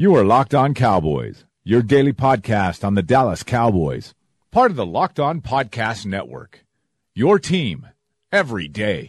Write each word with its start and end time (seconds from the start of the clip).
You 0.00 0.14
are 0.14 0.22
Locked 0.22 0.54
On 0.54 0.74
Cowboys, 0.74 1.44
your 1.64 1.82
daily 1.82 2.12
podcast 2.12 2.84
on 2.84 2.94
the 2.94 3.02
Dallas 3.02 3.42
Cowboys, 3.42 4.14
part 4.52 4.70
of 4.70 4.76
the 4.76 4.86
Locked 4.86 5.18
On 5.18 5.40
Podcast 5.40 6.06
Network. 6.06 6.64
Your 7.16 7.40
team 7.40 7.84
every 8.30 8.68
day. 8.68 9.08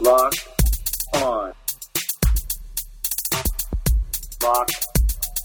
Locked 0.00 0.48
on. 1.12 1.52
Locked 4.42 4.86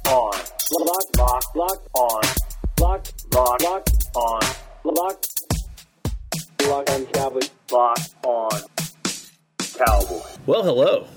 on. 0.07 0.32
Locked, 0.71 1.18
locked, 1.18 1.55
locked 1.57 1.89
on. 1.96 2.21
Locked, 2.80 3.34
locked, 3.34 3.64
locked 3.64 4.07
on. 4.16 4.41
Locked, 4.86 5.44
locked 6.66 6.89
on 6.91 7.05
Cowboys. 7.07 7.50
Locked 7.70 8.16
on 8.23 8.62
Cowboys. 9.59 10.38
Well, 10.46 10.64
hello, 10.64 11.07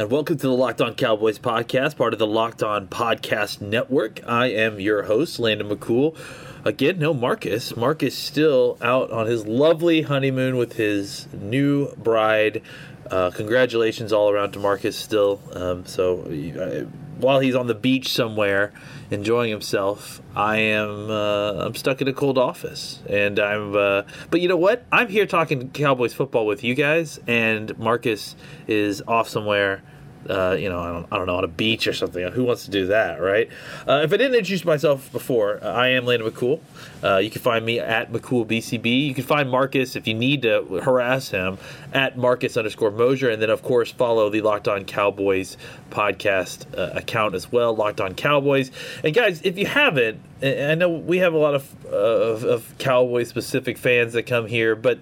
and 0.00 0.10
welcome 0.10 0.38
to 0.38 0.46
the 0.46 0.54
Locked 0.54 0.80
On 0.80 0.94
Cowboys 0.94 1.38
podcast, 1.38 1.98
part 1.98 2.14
of 2.14 2.18
the 2.18 2.26
Locked 2.26 2.62
On 2.62 2.88
Podcast 2.88 3.60
Network. 3.60 4.26
I 4.26 4.46
am 4.46 4.80
your 4.80 5.02
host, 5.02 5.38
Landon 5.38 5.68
McCool. 5.68 6.16
Again, 6.64 6.98
no 6.98 7.12
Marcus. 7.12 7.76
Marcus 7.76 8.16
still 8.16 8.78
out 8.80 9.10
on 9.10 9.26
his 9.26 9.46
lovely 9.46 10.00
honeymoon 10.00 10.56
with 10.56 10.72
his 10.72 11.28
new 11.34 11.94
bride. 11.96 12.62
Uh, 13.10 13.30
congratulations 13.30 14.10
all 14.10 14.30
around 14.30 14.52
to 14.52 14.58
Marcus 14.58 14.96
still. 14.96 15.38
Um, 15.52 15.84
so 15.84 16.22
uh, 16.22 16.86
while 17.20 17.40
he's 17.40 17.54
on 17.54 17.66
the 17.66 17.74
beach 17.74 18.12
somewhere 18.12 18.72
enjoying 19.10 19.50
himself, 19.50 20.20
I 20.34 20.58
am 20.58 21.10
uh, 21.10 21.66
I'm 21.66 21.74
stuck 21.74 22.00
in 22.00 22.08
a 22.08 22.12
cold 22.12 22.38
office, 22.38 23.00
and 23.08 23.38
I'm. 23.38 23.74
Uh, 23.74 24.02
but 24.30 24.40
you 24.40 24.48
know 24.48 24.56
what? 24.56 24.84
I'm 24.92 25.08
here 25.08 25.26
talking 25.26 25.70
Cowboys 25.70 26.14
football 26.14 26.46
with 26.46 26.64
you 26.64 26.74
guys, 26.74 27.20
and 27.26 27.78
Marcus 27.78 28.36
is 28.66 29.02
off 29.06 29.28
somewhere 29.28 29.82
uh, 30.28 30.56
you 30.58 30.68
know, 30.68 30.80
I 30.80 30.92
don't, 30.92 31.06
I 31.10 31.16
don't 31.16 31.26
know, 31.26 31.36
on 31.36 31.44
a 31.44 31.48
beach 31.48 31.86
or 31.86 31.92
something. 31.92 32.26
Who 32.32 32.44
wants 32.44 32.64
to 32.66 32.70
do 32.70 32.86
that, 32.88 33.20
right? 33.20 33.48
Uh, 33.88 34.02
if 34.04 34.12
I 34.12 34.16
didn't 34.16 34.34
introduce 34.34 34.64
myself 34.64 35.10
before, 35.12 35.62
uh, 35.62 35.72
I 35.72 35.88
am 35.88 36.04
Landon 36.04 36.30
McCool. 36.30 36.60
Uh, 37.02 37.16
you 37.16 37.30
can 37.30 37.40
find 37.40 37.64
me 37.64 37.80
at 37.80 38.12
McCoolBCB. 38.12 39.06
You 39.06 39.14
can 39.14 39.24
find 39.24 39.48
Marcus 39.48 39.96
if 39.96 40.06
you 40.06 40.14
need 40.14 40.42
to 40.42 40.80
harass 40.82 41.30
him 41.30 41.58
at 41.92 42.18
Marcus 42.18 42.56
underscore 42.56 42.90
Mosher. 42.90 43.30
And 43.30 43.40
then, 43.40 43.50
of 43.50 43.62
course, 43.62 43.90
follow 43.90 44.28
the 44.28 44.42
Locked 44.42 44.68
On 44.68 44.84
Cowboys 44.84 45.56
podcast 45.90 46.66
uh, 46.76 46.98
account 46.98 47.34
as 47.34 47.50
well, 47.50 47.74
Locked 47.74 48.00
On 48.00 48.14
Cowboys. 48.14 48.70
And 49.02 49.14
guys, 49.14 49.40
if 49.42 49.56
you 49.56 49.66
haven't, 49.66 50.20
I 50.42 50.74
know 50.74 50.90
we 50.90 51.18
have 51.18 51.34
a 51.34 51.38
lot 51.38 51.54
of, 51.54 51.86
of, 51.86 52.44
of 52.44 52.78
Cowboy 52.78 53.24
specific 53.24 53.78
fans 53.78 54.12
that 54.12 54.24
come 54.24 54.46
here, 54.46 54.76
but 54.76 54.98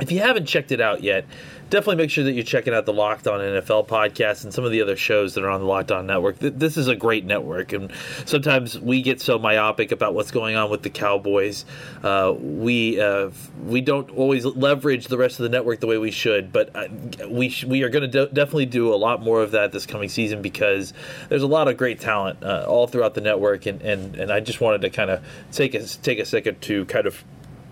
if 0.00 0.12
you 0.12 0.20
haven't 0.20 0.46
checked 0.46 0.72
it 0.72 0.80
out 0.80 1.02
yet, 1.02 1.24
definitely 1.70 1.96
make 1.96 2.10
sure 2.10 2.24
that 2.24 2.32
you're 2.32 2.44
checking 2.44 2.72
out 2.72 2.86
the 2.86 2.92
Locked 2.92 3.26
On 3.26 3.40
NFL 3.40 3.88
podcast 3.88 4.44
and 4.44 4.54
some 4.54 4.64
of 4.64 4.70
the 4.70 4.80
other 4.82 4.96
shows 4.96 5.34
that 5.34 5.44
are 5.44 5.50
on 5.50 5.60
the 5.60 5.66
Locked 5.66 5.90
On 5.90 6.06
network. 6.06 6.38
This 6.38 6.76
is 6.76 6.88
a 6.88 6.94
great 6.94 7.24
network, 7.24 7.72
and 7.72 7.92
sometimes 8.24 8.78
we 8.78 9.02
get 9.02 9.20
so 9.20 9.38
myopic 9.38 9.92
about 9.92 10.14
what's 10.14 10.30
going 10.30 10.56
on 10.56 10.70
with 10.70 10.82
the 10.82 10.90
Cowboys. 10.90 11.64
Uh, 12.02 12.34
we 12.38 13.00
uh, 13.00 13.30
we 13.64 13.80
don't 13.80 14.10
always 14.10 14.44
leverage 14.44 15.08
the 15.08 15.18
rest 15.18 15.38
of 15.40 15.44
the 15.44 15.48
network 15.48 15.80
the 15.80 15.86
way 15.86 15.98
we 15.98 16.10
should, 16.10 16.52
but 16.52 16.74
uh, 16.74 16.88
we 17.28 17.48
sh- 17.48 17.64
we 17.64 17.82
are 17.82 17.88
going 17.88 18.08
to 18.10 18.26
de- 18.26 18.32
definitely 18.32 18.66
do 18.66 18.94
a 18.94 18.96
lot 18.96 19.22
more 19.22 19.42
of 19.42 19.50
that 19.52 19.72
this 19.72 19.86
coming 19.86 20.08
season 20.08 20.42
because 20.42 20.92
there's 21.28 21.42
a 21.42 21.48
lot 21.48 21.68
of 21.68 21.76
great 21.76 22.00
talent 22.00 22.42
uh, 22.42 22.64
all 22.68 22.86
throughout 22.86 23.14
the 23.14 23.20
network, 23.20 23.66
and, 23.66 23.82
and 23.82 24.14
and 24.16 24.32
I 24.32 24.40
just 24.40 24.60
wanted 24.60 24.82
to 24.82 24.90
kind 24.90 25.10
of 25.10 25.24
take 25.50 25.74
a 25.74 25.84
take 25.84 26.18
a 26.18 26.24
second 26.24 26.60
to 26.62 26.84
kind 26.86 27.06
of 27.06 27.24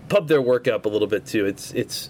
pump 0.09 0.29
their 0.29 0.43
work 0.43 0.69
up 0.69 0.85
a 0.85 0.89
little 0.89 1.09
bit 1.09 1.27
too. 1.27 1.47
It's 1.47 1.73
it's 1.73 2.09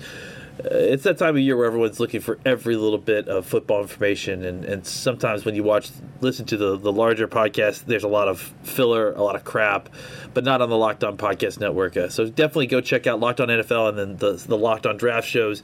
it's 0.59 1.03
that 1.03 1.19
time 1.19 1.37
of 1.37 1.43
year 1.43 1.57
where 1.57 1.67
everyone's 1.67 1.99
looking 1.99 2.21
for 2.21 2.39
every 2.45 2.77
little 2.77 2.99
bit 2.99 3.29
of 3.29 3.45
football 3.45 3.83
information, 3.83 4.45
and, 4.45 4.65
and 4.65 4.87
sometimes 4.87 5.45
when 5.45 5.55
you 5.55 5.65
watch, 5.65 5.91
listen 6.21 6.47
to 6.47 6.57
the, 6.57 6.77
the 6.79 6.93
larger 6.93 7.27
podcast, 7.27 7.87
there's 7.87 8.05
a 8.05 8.09
lot 8.09 8.29
of 8.29 8.41
filler, 8.63 9.13
a 9.13 9.23
lot 9.23 9.35
of 9.35 9.43
crap, 9.43 9.89
but 10.33 10.45
not 10.45 10.63
on 10.63 10.71
the 10.71 10.77
Locked 10.77 11.03
On 11.03 11.17
Podcast 11.17 11.59
Network. 11.59 11.97
Uh, 11.97 12.09
so 12.09 12.27
definitely 12.27 12.69
go 12.69 12.81
check 12.81 13.07
out 13.07 13.19
Locked 13.19 13.41
On 13.41 13.49
NFL 13.49 13.89
and 13.89 13.99
then 13.99 14.17
the, 14.19 14.33
the 14.47 14.57
Locked 14.57 14.87
On 14.87 14.97
Draft 14.97 15.29
shows, 15.29 15.63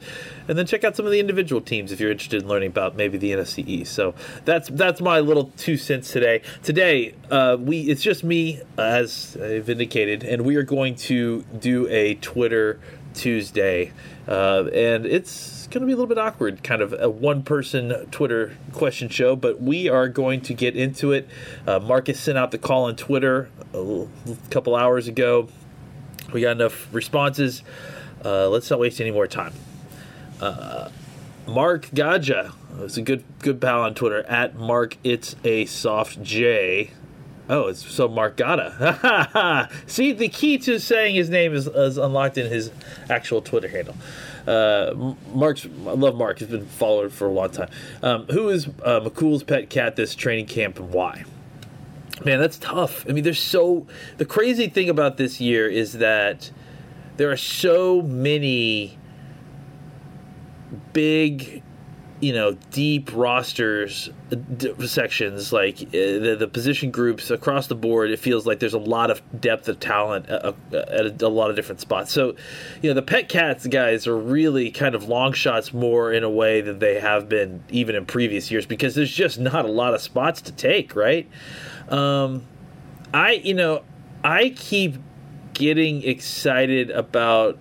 and 0.49 0.57
then 0.57 0.65
check 0.65 0.83
out 0.83 0.95
some 0.95 1.05
of 1.05 1.11
the 1.11 1.19
individual 1.19 1.61
teams 1.61 1.91
if 1.93 1.99
you're 1.99 2.11
interested 2.11 2.41
in 2.41 2.49
learning 2.49 2.69
about 2.69 2.95
maybe 2.95 3.17
the 3.17 3.31
NFC 3.31 3.65
East. 3.65 3.93
So 3.93 4.13
that's 4.43 4.67
that's 4.69 4.99
my 4.99 5.21
little 5.21 5.51
two 5.57 5.77
cents 5.77 6.11
today. 6.11 6.41
Today, 6.63 7.15
uh, 7.29 7.55
we 7.59 7.81
it's 7.81 8.03
just 8.03 8.25
me, 8.25 8.61
as 8.77 9.37
I've 9.41 9.69
indicated, 9.69 10.23
and 10.23 10.43
we 10.43 10.57
are 10.57 10.63
going 10.63 10.95
to 10.95 11.43
do 11.59 11.87
a 11.87 12.15
Twitter 12.15 12.79
Tuesday. 13.13 13.91
Uh, 14.27 14.65
and 14.73 15.05
it's 15.05 15.67
going 15.67 15.81
to 15.81 15.87
be 15.87 15.93
a 15.93 15.95
little 15.95 16.07
bit 16.07 16.17
awkward, 16.17 16.63
kind 16.63 16.81
of 16.81 16.93
a 16.99 17.09
one 17.09 17.43
person 17.43 18.05
Twitter 18.11 18.55
question 18.73 19.09
show, 19.09 19.35
but 19.35 19.61
we 19.61 19.89
are 19.89 20.07
going 20.07 20.41
to 20.41 20.53
get 20.53 20.75
into 20.75 21.11
it. 21.11 21.27
Uh, 21.65 21.79
Marcus 21.79 22.19
sent 22.19 22.37
out 22.37 22.51
the 22.51 22.57
call 22.57 22.85
on 22.85 22.95
Twitter 22.95 23.49
a 23.73 24.07
couple 24.49 24.75
hours 24.75 25.07
ago. 25.07 25.49
We 26.33 26.41
got 26.41 26.51
enough 26.51 26.93
responses. 26.93 27.63
Uh, 28.23 28.49
let's 28.49 28.69
not 28.69 28.79
waste 28.79 29.01
any 29.01 29.11
more 29.11 29.27
time. 29.27 29.53
Uh, 30.39 30.89
Mark 31.47 31.87
Gaja, 31.87 32.53
it's 32.79 32.97
a 32.97 33.01
good 33.01 33.23
good 33.39 33.59
pal 33.59 33.81
on 33.81 33.95
Twitter 33.95 34.23
at 34.23 34.55
Mark. 34.55 34.97
It's 35.03 35.35
a 35.43 35.65
soft 35.65 36.21
J. 36.21 36.91
Oh, 37.51 37.67
it's 37.67 37.85
so 37.85 38.07
Mark 38.07 38.37
Gata. 38.37 39.69
See, 39.85 40.13
the 40.13 40.29
key 40.29 40.57
to 40.59 40.79
saying 40.79 41.15
his 41.15 41.29
name 41.29 41.53
is, 41.53 41.67
is, 41.67 41.97
unlocked 41.97 42.37
in 42.37 42.49
his 42.49 42.71
actual 43.09 43.41
Twitter 43.41 43.67
handle. 43.67 43.95
Uh, 44.47 45.15
Mark's, 45.33 45.65
I 45.65 45.91
love 45.91 46.15
Mark. 46.15 46.39
He's 46.39 46.47
been 46.47 46.65
followed 46.65 47.11
for 47.11 47.27
a 47.27 47.31
long 47.31 47.49
time. 47.49 47.69
Um, 48.01 48.25
who 48.27 48.47
is 48.47 48.67
uh, 48.67 49.01
McCool's 49.01 49.43
pet 49.43 49.69
cat 49.69 49.97
this 49.97 50.15
training 50.15 50.45
camp 50.45 50.79
and 50.79 50.91
why? 50.91 51.25
Man, 52.23 52.39
that's 52.39 52.57
tough. 52.57 53.05
I 53.09 53.11
mean, 53.11 53.25
there's 53.25 53.43
so. 53.43 53.85
The 54.15 54.25
crazy 54.25 54.69
thing 54.69 54.89
about 54.89 55.17
this 55.17 55.41
year 55.41 55.67
is 55.67 55.93
that 55.93 56.51
there 57.17 57.29
are 57.31 57.37
so 57.37 58.01
many 58.01 58.97
big 60.93 61.63
you 62.21 62.31
know 62.31 62.53
deep 62.69 63.09
rosters 63.13 64.09
d- 64.57 64.87
sections 64.87 65.51
like 65.51 65.81
uh, 65.81 65.89
the, 65.91 66.35
the 66.39 66.47
position 66.47 66.91
groups 66.91 67.31
across 67.31 67.67
the 67.67 67.75
board 67.75 68.11
it 68.11 68.19
feels 68.19 68.45
like 68.45 68.59
there's 68.59 68.75
a 68.75 68.79
lot 68.79 69.09
of 69.09 69.21
depth 69.41 69.67
of 69.67 69.79
talent 69.79 70.29
uh, 70.29 70.53
uh, 70.71 70.77
at 70.77 71.21
a, 71.21 71.25
a, 71.25 71.27
lot 71.27 71.49
of 71.49 71.55
different 71.55 71.81
spots. 71.81 72.11
So 72.11 72.35
you 72.81 72.89
know 72.89 72.93
the 72.93 73.01
pet 73.01 73.27
cats 73.27 73.65
guys 73.67 74.05
are 74.05 74.15
really 74.17 74.69
kind 74.69 74.93
of 74.93 75.05
long 75.09 75.33
shots 75.33 75.73
more 75.73 76.13
in 76.13 76.23
a 76.23 76.29
way 76.29 76.61
than 76.61 76.79
they 76.79 76.99
have 76.99 77.27
been 77.27 77.63
even 77.69 77.95
in 77.95 78.05
previous 78.05 78.51
years 78.51 78.65
because 78.65 78.93
there's 78.95 79.11
just 79.11 79.39
not 79.39 79.65
a 79.65 79.71
lot 79.71 79.93
of 79.93 80.01
spots 80.01 80.41
to 80.43 80.51
take 80.51 80.95
right? 80.95 81.27
Um, 81.89 82.45
i 83.13 83.33
you 83.33 83.53
know 83.53 83.83
i 84.23 84.49
keep 84.55 84.95
getting 85.53 86.01
excited 86.03 86.89
about 86.91 87.57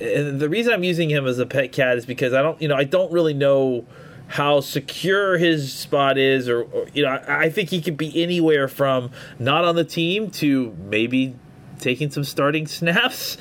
and 0.00 0.40
the 0.40 0.48
reason 0.48 0.72
I'm 0.72 0.84
using 0.84 1.10
him 1.10 1.26
as 1.26 1.38
a 1.38 1.46
pet 1.46 1.72
cat 1.72 1.96
is 1.98 2.06
because 2.06 2.32
I 2.32 2.42
don't, 2.42 2.60
you 2.60 2.68
know, 2.68 2.76
I 2.76 2.84
don't 2.84 3.10
really 3.12 3.34
know 3.34 3.86
how 4.28 4.60
secure 4.60 5.38
his 5.38 5.72
spot 5.72 6.18
is, 6.18 6.48
or, 6.48 6.62
or 6.62 6.86
you 6.92 7.02
know, 7.02 7.08
I, 7.08 7.44
I, 7.44 7.50
think 7.50 7.70
he 7.70 7.80
could 7.80 7.96
be 7.96 8.22
anywhere 8.22 8.68
from 8.68 9.10
not 9.38 9.64
on 9.64 9.74
the 9.74 9.84
team 9.84 10.30
to 10.32 10.76
maybe 10.78 11.34
taking 11.78 12.10
some 12.10 12.24
starting 12.24 12.66
snaps. 12.68 13.38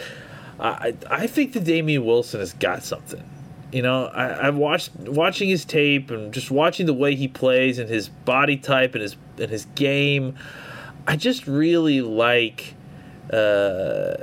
I 0.59 0.95
I 1.09 1.27
think 1.27 1.53
that 1.53 1.65
Damien 1.65 2.05
Wilson 2.05 2.39
has 2.39 2.53
got 2.53 2.83
something. 2.83 3.23
You 3.71 3.81
know, 3.81 4.05
I, 4.05 4.47
I've 4.47 4.55
watched 4.55 4.95
watching 4.95 5.49
his 5.49 5.65
tape 5.65 6.09
and 6.09 6.33
just 6.33 6.49
watching 6.49 6.85
the 6.85 6.93
way 6.93 7.15
he 7.15 7.27
plays 7.27 7.79
and 7.79 7.89
his 7.89 8.07
body 8.07 8.57
type 8.57 8.95
and 8.95 9.01
his 9.01 9.17
and 9.37 9.51
his 9.51 9.65
game. 9.75 10.35
I 11.05 11.15
just 11.15 11.47
really 11.47 12.01
like, 12.01 12.73
uh, 13.31 14.15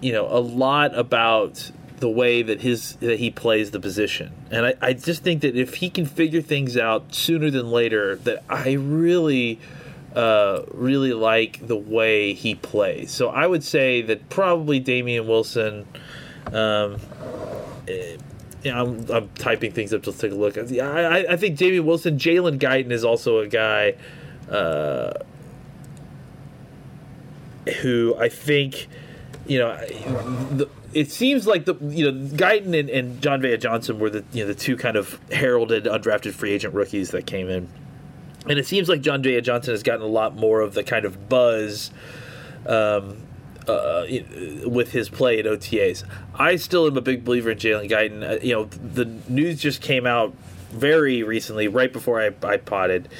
you 0.00 0.12
know, 0.12 0.26
a 0.26 0.40
lot 0.40 0.96
about 0.96 1.70
the 1.98 2.08
way 2.08 2.42
that 2.42 2.60
his 2.60 2.94
that 2.96 3.18
he 3.18 3.30
plays 3.30 3.70
the 3.72 3.80
position. 3.80 4.32
And 4.50 4.66
I, 4.66 4.74
I 4.80 4.92
just 4.92 5.22
think 5.22 5.42
that 5.42 5.56
if 5.56 5.74
he 5.74 5.90
can 5.90 6.06
figure 6.06 6.40
things 6.40 6.76
out 6.76 7.14
sooner 7.14 7.50
than 7.50 7.70
later, 7.70 8.16
that 8.16 8.44
I 8.48 8.72
really 8.72 9.58
uh, 10.14 10.62
really 10.72 11.12
like 11.12 11.66
the 11.66 11.76
way 11.76 12.32
he 12.32 12.54
plays. 12.54 13.10
So 13.10 13.28
I 13.28 13.46
would 13.46 13.64
say 13.64 14.02
that 14.02 14.28
probably 14.28 14.80
Damien 14.80 15.26
Wilson. 15.26 15.86
Um, 16.52 16.96
eh, 17.86 18.16
yeah, 18.62 18.80
I'm, 18.80 19.08
I'm, 19.10 19.28
typing 19.36 19.70
things 19.70 19.94
up. 19.94 20.04
Let's 20.04 20.18
take 20.18 20.32
a 20.32 20.34
look. 20.34 20.58
I, 20.58 20.62
I, 20.62 21.32
I 21.32 21.36
think 21.36 21.56
Damien 21.56 21.86
Wilson, 21.86 22.18
Jalen 22.18 22.58
Guyton 22.58 22.90
is 22.90 23.04
also 23.04 23.38
a 23.38 23.46
guy 23.46 23.94
uh, 24.50 25.12
who 27.82 28.16
I 28.18 28.28
think, 28.28 28.88
you 29.48 29.58
know, 29.58 29.76
the, 29.76 30.68
it 30.92 31.10
seems 31.10 31.46
like 31.46 31.64
the 31.64 31.74
you 31.80 32.10
know 32.10 32.28
Guyton 32.36 32.78
and, 32.78 32.90
and 32.90 33.20
Jon'Vea 33.20 33.58
Johnson 33.60 33.98
were 33.98 34.10
the 34.10 34.24
you 34.32 34.44
know 34.44 34.48
the 34.48 34.54
two 34.54 34.76
kind 34.76 34.96
of 34.96 35.18
heralded 35.32 35.84
undrafted 35.84 36.34
free 36.34 36.52
agent 36.52 36.74
rookies 36.74 37.10
that 37.10 37.26
came 37.26 37.48
in, 37.48 37.68
and 38.48 38.58
it 38.58 38.66
seems 38.66 38.88
like 38.88 39.00
Jon'Vea 39.00 39.42
Johnson 39.42 39.72
has 39.72 39.82
gotten 39.82 40.02
a 40.02 40.08
lot 40.08 40.36
more 40.36 40.60
of 40.60 40.74
the 40.74 40.84
kind 40.84 41.04
of 41.04 41.28
buzz. 41.28 41.90
Um, 42.66 43.22
uh, 43.66 44.06
with 44.64 44.92
his 44.92 45.10
play 45.10 45.38
at 45.38 45.44
OTAs, 45.44 46.02
I 46.34 46.56
still 46.56 46.86
am 46.86 46.96
a 46.96 47.02
big 47.02 47.22
believer 47.22 47.50
in 47.50 47.58
Jalen 47.58 47.90
Guyton. 47.90 48.26
Uh, 48.26 48.40
you 48.42 48.54
know, 48.54 48.64
the 48.64 49.04
news 49.28 49.60
just 49.60 49.82
came 49.82 50.06
out 50.06 50.34
very 50.70 51.22
recently, 51.22 51.68
right 51.68 51.92
before 51.92 52.20
I, 52.20 52.30
I 52.42 52.56
potted, 52.56 53.10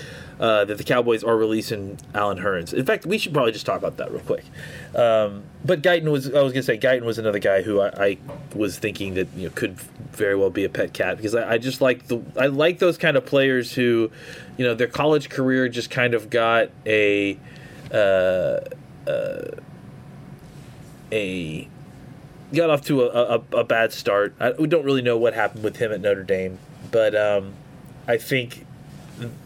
uh, 0.40 0.64
that 0.64 0.79
the 0.79 0.85
Cowboys 0.85 1.25
are 1.25 1.37
releasing 1.37 1.99
Allen 2.14 2.38
Hurns. 2.38 2.73
In 2.73 2.85
fact, 2.85 3.06
we 3.06 3.19
should 3.19 3.32
probably 3.32 3.52
just 3.52 3.67
talk 3.67 3.79
about 3.79 3.96
that 3.96 4.11
real 4.11 4.20
quick. 4.20 4.44
Um, 4.94 5.44
but 5.64 5.82
Guyton 5.82 6.11
was, 6.11 6.26
I 6.26 6.43
was 6.43 6.52
going 6.52 6.62
to 6.62 6.62
say, 6.62 6.79
Guyton 6.79 7.02
was 7.02 7.19
another 7.19 7.38
guy 7.38 7.62
who 7.62 7.81
I, 7.81 7.88
I, 7.88 8.19
was 8.55 8.79
thinking 8.79 9.14
that 9.14 9.29
you 9.37 9.49
know 9.49 9.55
could 9.55 9.79
very 10.12 10.37
well 10.37 10.50
be 10.50 10.64
a 10.64 10.69
pet 10.69 10.93
cat 10.93 11.17
because 11.17 11.35
I, 11.35 11.55
I 11.55 11.58
just 11.58 11.81
like 11.81 12.06
the 12.08 12.23
I 12.37 12.46
like 12.46 12.79
those 12.79 12.99
kind 12.99 13.17
of 13.17 13.26
players 13.26 13.73
who, 13.73 14.11
you 14.56 14.64
know, 14.64 14.75
their 14.75 14.87
college 14.87 15.29
career 15.29 15.69
just 15.69 15.90
kind 15.90 16.14
of 16.14 16.31
got 16.31 16.70
a. 16.87 17.38
Uh, 17.93 18.61
uh, 19.08 19.56
a 21.11 21.69
got 22.52 22.70
off 22.70 22.82
to 22.87 23.02
a, 23.02 23.37
a, 23.37 23.58
a 23.58 23.64
bad 23.64 23.93
start. 23.93 24.35
I, 24.40 24.52
we 24.52 24.67
don't 24.67 24.85
really 24.85 25.02
know 25.02 25.17
what 25.17 25.35
happened 25.35 25.64
with 25.64 25.76
him 25.76 25.93
at 25.93 26.00
Notre 26.00 26.23
Dame, 26.23 26.58
but 26.90 27.14
um, 27.14 27.55
I 28.06 28.17
think 28.17 28.67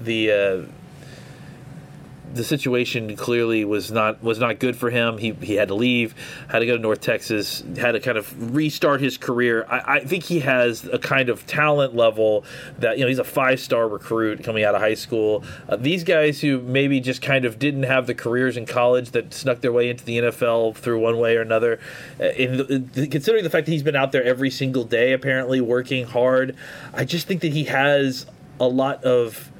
the 0.00 0.30
uh, 0.30 0.81
the 2.34 2.44
situation 2.44 3.14
clearly 3.16 3.64
was 3.64 3.90
not 3.90 4.22
was 4.22 4.38
not 4.38 4.58
good 4.58 4.76
for 4.76 4.90
him. 4.90 5.18
He 5.18 5.32
he 5.32 5.54
had 5.54 5.68
to 5.68 5.74
leave, 5.74 6.14
had 6.48 6.60
to 6.60 6.66
go 6.66 6.76
to 6.76 6.82
North 6.82 7.00
Texas, 7.00 7.62
had 7.76 7.92
to 7.92 8.00
kind 8.00 8.18
of 8.18 8.54
restart 8.54 9.00
his 9.00 9.18
career. 9.18 9.66
I, 9.68 9.96
I 9.96 10.00
think 10.00 10.24
he 10.24 10.40
has 10.40 10.84
a 10.86 10.98
kind 10.98 11.28
of 11.28 11.46
talent 11.46 11.94
level 11.94 12.44
that 12.78 12.98
you 12.98 13.04
know 13.04 13.08
he's 13.08 13.18
a 13.18 13.24
five 13.24 13.60
star 13.60 13.88
recruit 13.88 14.42
coming 14.42 14.64
out 14.64 14.74
of 14.74 14.80
high 14.80 14.94
school. 14.94 15.44
Uh, 15.68 15.76
these 15.76 16.04
guys 16.04 16.40
who 16.40 16.60
maybe 16.60 17.00
just 17.00 17.22
kind 17.22 17.44
of 17.44 17.58
didn't 17.58 17.84
have 17.84 18.06
the 18.06 18.14
careers 18.14 18.56
in 18.56 18.66
college 18.66 19.10
that 19.10 19.32
snuck 19.34 19.60
their 19.60 19.72
way 19.72 19.90
into 19.90 20.04
the 20.04 20.18
NFL 20.18 20.76
through 20.76 21.00
one 21.00 21.18
way 21.18 21.36
or 21.36 21.42
another. 21.42 21.78
Uh, 22.20 22.24
in, 22.30 22.60
in, 22.94 23.10
considering 23.10 23.44
the 23.44 23.50
fact 23.50 23.66
that 23.66 23.72
he's 23.72 23.82
been 23.82 23.96
out 23.96 24.12
there 24.12 24.24
every 24.24 24.50
single 24.50 24.84
day, 24.84 25.12
apparently 25.12 25.60
working 25.60 26.06
hard, 26.06 26.56
I 26.94 27.04
just 27.04 27.26
think 27.26 27.42
that 27.42 27.52
he 27.52 27.64
has 27.64 28.26
a 28.58 28.66
lot 28.66 29.04
of 29.04 29.51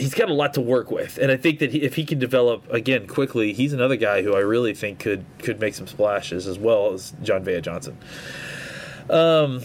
he's 0.00 0.14
got 0.14 0.30
a 0.30 0.34
lot 0.34 0.54
to 0.54 0.60
work 0.60 0.90
with, 0.90 1.18
and 1.18 1.30
I 1.30 1.36
think 1.36 1.58
that 1.58 1.72
he, 1.72 1.82
if 1.82 1.94
he 1.94 2.04
can 2.04 2.18
develop 2.18 2.70
again 2.72 3.06
quickly, 3.06 3.52
he's 3.52 3.72
another 3.72 3.96
guy 3.96 4.22
who 4.22 4.34
I 4.34 4.40
really 4.40 4.74
think 4.74 4.98
could 4.98 5.24
could 5.38 5.60
make 5.60 5.74
some 5.74 5.86
splashes 5.86 6.46
as 6.46 6.58
well 6.58 6.92
as 6.92 7.12
Jon'Vea 7.22 7.62
Johnson. 7.62 7.96
Um, 9.08 9.62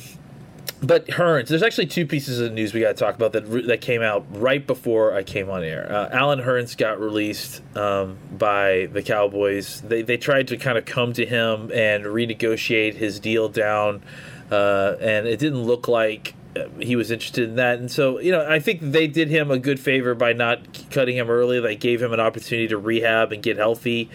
but 0.84 1.08
Hurns, 1.08 1.48
there's 1.48 1.64
actually 1.64 1.88
two 1.88 2.06
pieces 2.06 2.40
of 2.40 2.52
news 2.52 2.74
we 2.74 2.82
got 2.82 2.90
to 2.90 2.94
talk 2.94 3.16
about 3.16 3.32
that 3.34 3.42
that 3.68 3.82
came 3.82 4.02
out 4.02 4.26
right 4.32 4.66
before 4.66 5.16
I 5.16 5.24
came 5.24 5.50
on 5.50 5.64
air. 5.64 5.92
Uh, 5.92 6.10
Allen 6.12 6.40
Hurns 6.40 6.76
got 6.78 7.00
released 7.00 7.62
um, 7.78 8.18
by 8.38 8.88
the 8.92 9.02
Cowboys. 9.02 9.82
They 9.82 10.02
they 10.02 10.18
tried 10.18 10.50
to 10.50 10.58
kind 10.58 10.78
of 10.78 10.86
come 10.86 11.14
to 11.14 11.26
him 11.26 11.72
and 11.74 12.06
renegotiate 12.06 12.96
his 12.96 13.20
deal 13.20 13.50
down, 13.50 14.04
uh, 14.52 14.96
and 15.00 15.28
it 15.28 15.40
didn't 15.40 15.64
look 15.64 15.88
like 15.88 16.36
he 16.80 16.96
was 16.96 17.12
interested 17.12 17.50
in 17.50 17.56
that. 17.56 17.80
And 17.80 17.92
so, 17.92 18.20
you 18.20 18.32
know, 18.32 18.46
I 18.48 18.60
think 18.60 18.80
they 18.82 19.08
did 19.08 19.30
him 19.30 19.52
a 19.52 19.60
good 19.60 19.80
favor 19.80 20.16
by 20.16 20.34
not 20.34 20.60
cutting 20.90 21.18
him 21.18 21.30
early. 21.30 21.60
They 21.60 21.76
gave 21.76 22.02
him 22.02 22.14
an 22.14 22.20
opportunity 22.20 22.68
to 22.70 22.78
rehab 22.78 23.32
and 23.32 23.44
get 23.44 23.58
healthy. 23.58 24.10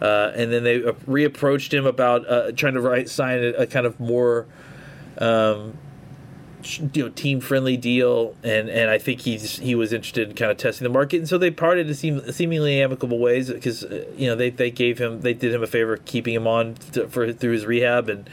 Uh, 0.00 0.32
and 0.34 0.52
then 0.52 0.62
they 0.64 0.80
reapproached 0.80 1.72
him 1.72 1.86
about 1.86 2.28
uh, 2.28 2.52
trying 2.52 2.74
to 2.74 2.80
write, 2.80 3.08
sign 3.08 3.42
a, 3.42 3.48
a 3.62 3.66
kind 3.66 3.86
of 3.86 3.98
more, 3.98 4.46
um, 5.18 5.78
you 6.92 7.04
know, 7.04 7.08
team 7.10 7.40
friendly 7.40 7.76
deal. 7.76 8.34
And, 8.42 8.68
and 8.68 8.90
I 8.90 8.98
think 8.98 9.20
he's 9.20 9.58
he 9.58 9.74
was 9.74 9.92
interested 9.92 10.28
in 10.28 10.34
kind 10.34 10.50
of 10.50 10.58
testing 10.58 10.84
the 10.84 10.92
market. 10.92 11.18
And 11.18 11.28
so 11.28 11.38
they 11.38 11.50
parted 11.50 11.88
in 11.88 11.94
seem, 11.94 12.32
seemingly 12.32 12.82
amicable 12.82 13.18
ways 13.18 13.50
because 13.50 13.84
uh, 13.84 14.04
you 14.16 14.26
know 14.26 14.34
they, 14.34 14.50
they 14.50 14.70
gave 14.70 14.98
him 14.98 15.20
they 15.20 15.32
did 15.32 15.54
him 15.54 15.62
a 15.62 15.66
favor 15.66 15.96
keeping 15.96 16.34
him 16.34 16.46
on 16.46 16.74
to, 16.92 17.08
for 17.08 17.32
through 17.32 17.52
his 17.52 17.64
rehab 17.64 18.08
and 18.08 18.28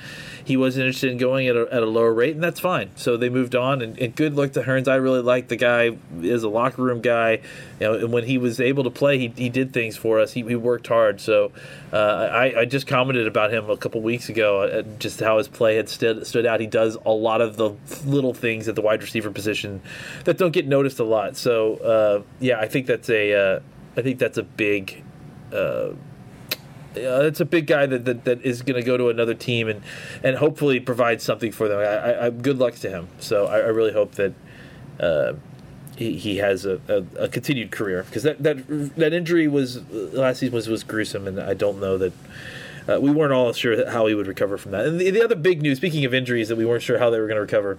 he 0.45 0.57
wasn't 0.57 0.86
interested 0.86 1.12
in 1.12 1.18
going 1.18 1.48
at 1.48 1.56
a, 1.56 1.68
at 1.72 1.84
a 1.84 1.86
lower 1.86 2.13
rate, 2.13 2.36
and 2.36 2.44
that's 2.44 2.60
fine. 2.60 2.90
So 2.95 3.16
they 3.16 3.30
moved 3.30 3.56
on, 3.56 3.81
and, 3.81 3.98
and 3.98 4.16
good 4.16 4.36
luck 4.36 4.51
to 4.54 4.62
Hurns. 4.62 4.88
I 4.88 4.95
really 4.95 5.22
like 5.22 5.48
the 5.48 5.56
guy 5.56 5.98
as 6.22 6.44
a 6.44 6.50
locker 6.50 6.81
room 6.81 7.01
guy. 7.01 7.40
You 7.80 7.88
know, 7.88 7.94
and 7.94 8.12
when 8.12 8.25
he 8.25 8.38
was 8.38 8.60
able 8.60 8.84
to 8.84 8.90
play, 8.90 9.18
he, 9.18 9.28
he 9.36 9.50
did 9.50 9.74
things 9.74 9.95
for 9.95 10.19
us. 10.19 10.34
He, 10.34 10.42
he 10.42 10.56
worked 10.56 10.88
hard. 10.88 11.22
So 11.22 11.51
uh, 11.92 11.98
I, 11.98 12.62
I 12.62 12.66
just 12.66 12.88
commented 12.88 13.28
about 13.28 13.54
him 13.54 13.69
a 13.69 13.78
couple 13.78 14.01
weeks 14.01 14.30
ago, 14.30 14.63
uh, 14.63 14.81
just 15.00 15.19
how 15.19 15.38
his 15.38 15.48
play 15.48 15.78
had 15.78 15.88
stood, 15.90 16.28
stood 16.28 16.45
out. 16.45 16.60
He 16.60 16.68
does 16.68 16.98
a 17.06 17.12
lot 17.12 17.42
of 17.42 17.56
the 17.56 17.72
little 18.06 18.34
things 18.34 18.68
at 18.68 18.75
the 18.75 18.81
wide 18.81 19.01
receiver 19.01 19.31
position 19.31 19.81
that 20.25 20.38
don't 20.38 20.51
get 20.51 20.68
noticed 20.68 21.00
a 21.00 21.06
lot. 21.06 21.38
So 21.38 21.75
uh, 21.78 22.24
yeah, 22.40 22.60
I 22.60 22.68
think 22.68 22.88
that's 22.88 23.10
a 23.10 23.34
uh, 23.34 23.60
I 23.95 24.01
think 24.01 24.19
that's 24.19 24.38
a 24.38 24.44
big. 24.44 25.04
Uh, 26.95 27.25
it's 27.25 27.40
a 27.40 27.45
big 27.45 27.68
guy 27.68 27.86
that, 27.86 28.06
that, 28.06 28.25
that 28.25 28.42
is 28.44 28.62
going 28.62 28.80
to 28.80 28.86
go 28.86 28.98
to 28.98 29.10
another 29.10 29.34
team 29.34 29.68
and, 29.68 29.81
and 30.24 30.38
hopefully 30.38 30.80
provide 30.80 31.22
something 31.22 31.51
for 31.51 31.68
them. 31.68 31.80
I, 31.80 31.84
I, 31.84 32.25
I 32.25 32.30
good 32.30 32.60
luck 32.60 32.75
to 32.75 32.90
him. 32.90 33.07
So 33.19 33.48
I, 33.48 33.57
I 33.57 33.68
really 33.68 33.94
hope 33.94 34.13
that 34.13 34.34
uh, 35.00 35.34
he, 35.98 36.18
he 36.18 36.38
has 36.38 36.66
a, 36.66 36.80
a, 36.88 37.24
a 37.24 37.28
continued 37.28 37.72
career 37.72 38.04
because 38.04 38.24
that, 38.24 38.42
that 38.44 38.68
that 38.95 39.13
injury 39.13 39.48
was 39.48 39.88
last 39.92 40.40
season 40.40 40.56
was, 40.56 40.68
was 40.68 40.84
gruesome, 40.84 41.28
and 41.28 41.40
I 41.40 41.54
don't 41.54 41.80
know 41.80 41.98
that. 41.98 42.13
Uh, 42.86 43.00
we 43.00 43.10
weren't 43.10 43.31
all 43.31 43.54
sure 43.54 43.90
how 43.90 44.07
he 44.07 44.13
would 44.13 44.28
recover 44.28 44.57
from 44.57 44.74
that. 44.74 44.86
And 44.86 45.00
the, 45.00 45.10
the 45.10 45.24
other 45.24 45.36
big 45.36 45.62
news, 45.62 45.78
speaking 45.78 46.04
of 46.04 46.13
injuries, 46.13 46.50
that 46.50 46.57
we 46.57 46.66
weren't 46.66 46.84
sure 46.84 47.00
how 47.00 47.10
they 47.10 47.18
were 47.18 47.28
going 47.28 47.38
to 47.38 47.42
recover, 47.42 47.78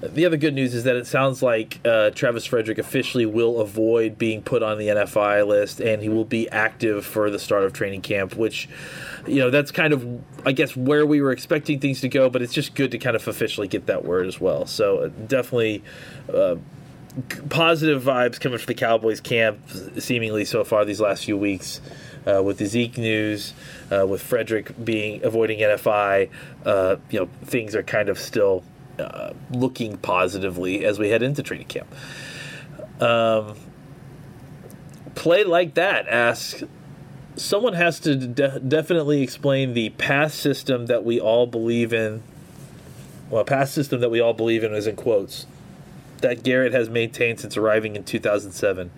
the 0.00 0.26
other 0.26 0.36
good 0.36 0.54
news 0.54 0.74
is 0.74 0.84
that 0.84 0.94
it 0.94 1.06
sounds 1.06 1.42
like 1.42 1.80
uh, 1.84 2.10
Travis 2.10 2.44
Frederick 2.46 2.78
officially 2.78 3.26
will 3.26 3.60
avoid 3.60 4.16
being 4.16 4.42
put 4.42 4.62
on 4.62 4.78
the 4.78 4.88
NFI 4.88 5.46
list, 5.46 5.80
and 5.80 6.02
he 6.02 6.08
will 6.08 6.24
be 6.24 6.48
active 6.50 7.04
for 7.04 7.30
the 7.30 7.38
start 7.38 7.64
of 7.64 7.72
training 7.72 8.02
camp. 8.02 8.36
Which, 8.36 8.68
you 9.26 9.40
know, 9.40 9.50
that's 9.50 9.72
kind 9.72 9.92
of, 9.92 10.06
I 10.46 10.52
guess, 10.52 10.76
where 10.76 11.04
we 11.04 11.20
were 11.20 11.32
expecting 11.32 11.80
things 11.80 12.00
to 12.02 12.08
go. 12.08 12.30
But 12.30 12.42
it's 12.42 12.52
just 12.52 12.74
good 12.74 12.92
to 12.92 12.98
kind 12.98 13.16
of 13.16 13.26
officially 13.26 13.66
get 13.66 13.86
that 13.86 14.04
word 14.04 14.26
as 14.26 14.40
well. 14.40 14.66
So 14.66 14.98
uh, 14.98 15.08
definitely. 15.26 15.82
Uh, 16.32 16.56
positive 17.48 18.00
vibes 18.02 18.38
coming 18.38 18.58
from 18.58 18.66
the 18.66 18.74
Cowboys 18.74 19.20
camp, 19.20 19.58
seemingly 19.98 20.44
so 20.44 20.62
far 20.62 20.84
these 20.84 21.00
last 21.00 21.24
few 21.24 21.36
weeks. 21.36 21.80
Uh, 22.26 22.42
with 22.42 22.58
the 22.58 22.66
Zeke 22.66 22.98
news, 22.98 23.54
uh, 23.90 24.06
with 24.06 24.20
Frederick 24.22 24.72
being 24.84 25.24
avoiding 25.24 25.60
NFI, 25.60 26.28
uh, 26.64 26.96
you 27.10 27.18
know 27.18 27.28
things 27.44 27.74
are 27.74 27.82
kind 27.82 28.08
of 28.08 28.18
still 28.18 28.62
uh, 28.98 29.32
looking 29.50 29.96
positively 29.98 30.84
as 30.84 30.98
we 30.98 31.08
head 31.08 31.22
into 31.22 31.42
training 31.42 31.66
camp. 31.66 31.92
Um, 33.00 33.56
play 35.14 35.44
like 35.44 35.74
that 35.74 36.08
asks 36.08 36.64
someone 37.36 37.74
has 37.74 38.00
to 38.00 38.16
de- 38.16 38.60
definitely 38.60 39.22
explain 39.22 39.74
the 39.74 39.90
pass 39.90 40.34
system 40.34 40.86
that 40.86 41.04
we 41.04 41.20
all 41.20 41.46
believe 41.46 41.92
in. 41.92 42.22
Well, 43.30 43.44
pass 43.44 43.70
system 43.70 44.00
that 44.00 44.10
we 44.10 44.20
all 44.20 44.32
believe 44.32 44.64
in 44.64 44.74
is 44.74 44.86
in 44.86 44.96
quotes 44.96 45.46
that 46.20 46.42
Garrett 46.42 46.72
has 46.72 46.88
maintained 46.88 47.40
since 47.40 47.56
arriving 47.56 47.94
in 47.94 48.04
2007. 48.04 48.90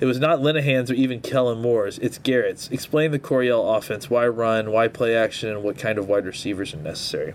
It 0.00 0.04
was 0.04 0.18
not 0.18 0.40
Linehan's 0.40 0.90
or 0.90 0.94
even 0.94 1.20
Kellen 1.20 1.60
Moore's. 1.60 1.98
It's 1.98 2.18
Garrett's. 2.18 2.68
Explain 2.70 3.12
the 3.12 3.18
Coryell 3.18 3.76
offense. 3.76 4.10
Why 4.10 4.26
run? 4.26 4.70
Why 4.70 4.88
play 4.88 5.14
action? 5.14 5.48
And 5.48 5.62
what 5.62 5.78
kind 5.78 5.98
of 5.98 6.08
wide 6.08 6.26
receivers 6.26 6.74
are 6.74 6.78
necessary? 6.78 7.34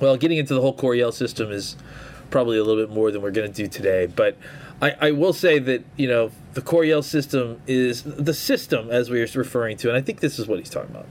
Well, 0.00 0.16
getting 0.16 0.38
into 0.38 0.54
the 0.54 0.60
whole 0.60 0.74
Coryell 0.74 1.12
system 1.12 1.50
is 1.50 1.76
probably 2.30 2.58
a 2.58 2.64
little 2.64 2.84
bit 2.84 2.94
more 2.94 3.10
than 3.10 3.22
we're 3.22 3.30
going 3.30 3.50
to 3.50 3.54
do 3.54 3.68
today, 3.68 4.06
but 4.06 4.36
I, 4.80 4.94
I, 5.00 5.10
will 5.10 5.32
say 5.32 5.58
that 5.58 5.84
you 5.96 6.06
know 6.06 6.30
the 6.54 6.60
Coryell 6.60 7.02
system 7.02 7.60
is 7.66 8.02
the 8.02 8.34
system 8.34 8.90
as 8.90 9.10
we 9.10 9.20
are 9.20 9.26
referring 9.34 9.76
to, 9.78 9.88
and 9.88 9.96
I 9.96 10.00
think 10.00 10.20
this 10.20 10.38
is 10.38 10.46
what 10.46 10.58
he's 10.58 10.70
talking 10.70 10.90
about. 10.90 11.06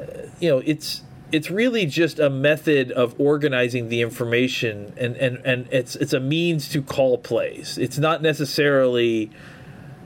Uh, 0.00 0.28
you 0.40 0.48
know, 0.48 0.62
it's 0.64 1.02
it's 1.32 1.50
really 1.50 1.86
just 1.86 2.18
a 2.18 2.30
method 2.30 2.90
of 2.92 3.18
organizing 3.20 3.88
the 3.88 4.00
information, 4.00 4.94
and 4.96 5.16
and 5.16 5.38
and 5.44 5.68
it's 5.70 5.94
it's 5.96 6.12
a 6.12 6.20
means 6.20 6.68
to 6.70 6.80
call 6.80 7.18
plays. 7.18 7.76
It's 7.76 7.98
not 7.98 8.22
necessarily 8.22 9.30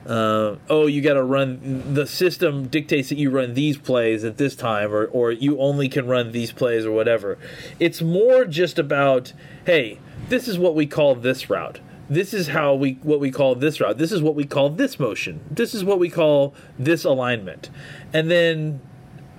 uh, 0.05 0.57
oh, 0.69 0.85
you 0.85 1.01
got 1.01 1.15
to 1.15 1.23
run. 1.23 1.93
The 1.93 2.05
system 2.05 2.67
dictates 2.67 3.09
that 3.09 3.17
you 3.17 3.31
run 3.31 3.55
these 3.55 3.77
plays 3.77 4.23
at 4.23 4.37
this 4.37 4.55
time, 4.55 4.93
or 4.93 5.05
or 5.07 5.31
you 5.31 5.59
only 5.59 5.89
can 5.89 6.07
run 6.07 6.31
these 6.31 6.51
plays, 6.51 6.85
or 6.85 6.91
whatever. 6.91 7.37
It's 7.79 8.01
more 8.01 8.45
just 8.45 8.77
about, 8.77 9.33
hey, 9.65 9.99
this 10.29 10.47
is 10.47 10.59
what 10.59 10.75
we 10.75 10.85
call 10.85 11.15
this 11.15 11.49
route. 11.49 11.79
This 12.07 12.35
is 12.35 12.49
how 12.49 12.75
we 12.75 12.99
what 13.01 13.19
we 13.19 13.31
call 13.31 13.55
this 13.55 13.81
route. 13.81 13.97
This 13.97 14.11
is 14.11 14.21
what 14.21 14.35
we 14.35 14.45
call 14.45 14.69
this 14.69 14.99
motion. 14.99 15.43
This 15.49 15.73
is 15.73 15.83
what 15.83 15.97
we 15.97 16.09
call 16.09 16.53
this 16.77 17.03
alignment, 17.03 17.71
and 18.13 18.29
then 18.29 18.81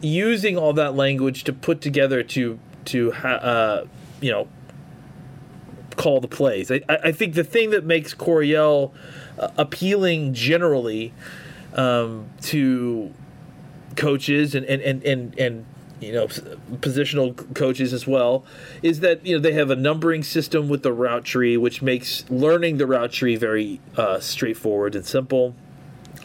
using 0.01 0.59
all 0.59 0.73
that 0.73 0.95
language 0.95 1.45
to 1.45 1.53
put 1.53 1.81
together 1.81 2.25
to 2.25 2.59
to 2.87 3.13
uh, 3.13 3.87
you 4.21 4.33
know 4.33 4.49
call 5.97 6.21
the 6.21 6.29
plays. 6.29 6.71
I, 6.71 6.83
I 6.89 7.13
think 7.13 7.35
the 7.35 7.45
thing 7.45 7.71
that 7.71 7.85
makes 7.85 8.15
Coryell 8.15 8.93
uh, 8.93 8.99
appealing 9.39 10.35
generally 10.35 11.13
um, 11.75 12.31
to 12.43 13.13
coaches 13.97 14.55
and 14.55 14.67
and 14.67 14.83
and 14.83 15.03
and, 15.05 15.39
and 15.39 15.67
you 16.01 16.13
know 16.13 16.27
positional 16.27 17.55
coaches 17.55 17.93
as 17.93 18.07
well 18.07 18.45
is 18.83 19.01
that 19.01 19.25
you 19.25 19.35
know 19.35 19.41
they 19.41 19.53
have 19.53 19.71
a 19.71 19.77
numbering 19.77 20.23
system 20.23 20.69
with 20.69 20.83
the 20.83 20.93
route 20.93 21.25
tree 21.25 21.57
which 21.57 21.81
makes 21.81 22.29
learning 22.29 22.77
the 22.77 22.87
route 22.87 23.13
tree 23.13 23.37
very 23.37 23.81
uh, 23.97 24.21
straightforward 24.21 24.95
and 24.95 25.07
simple 25.07 25.55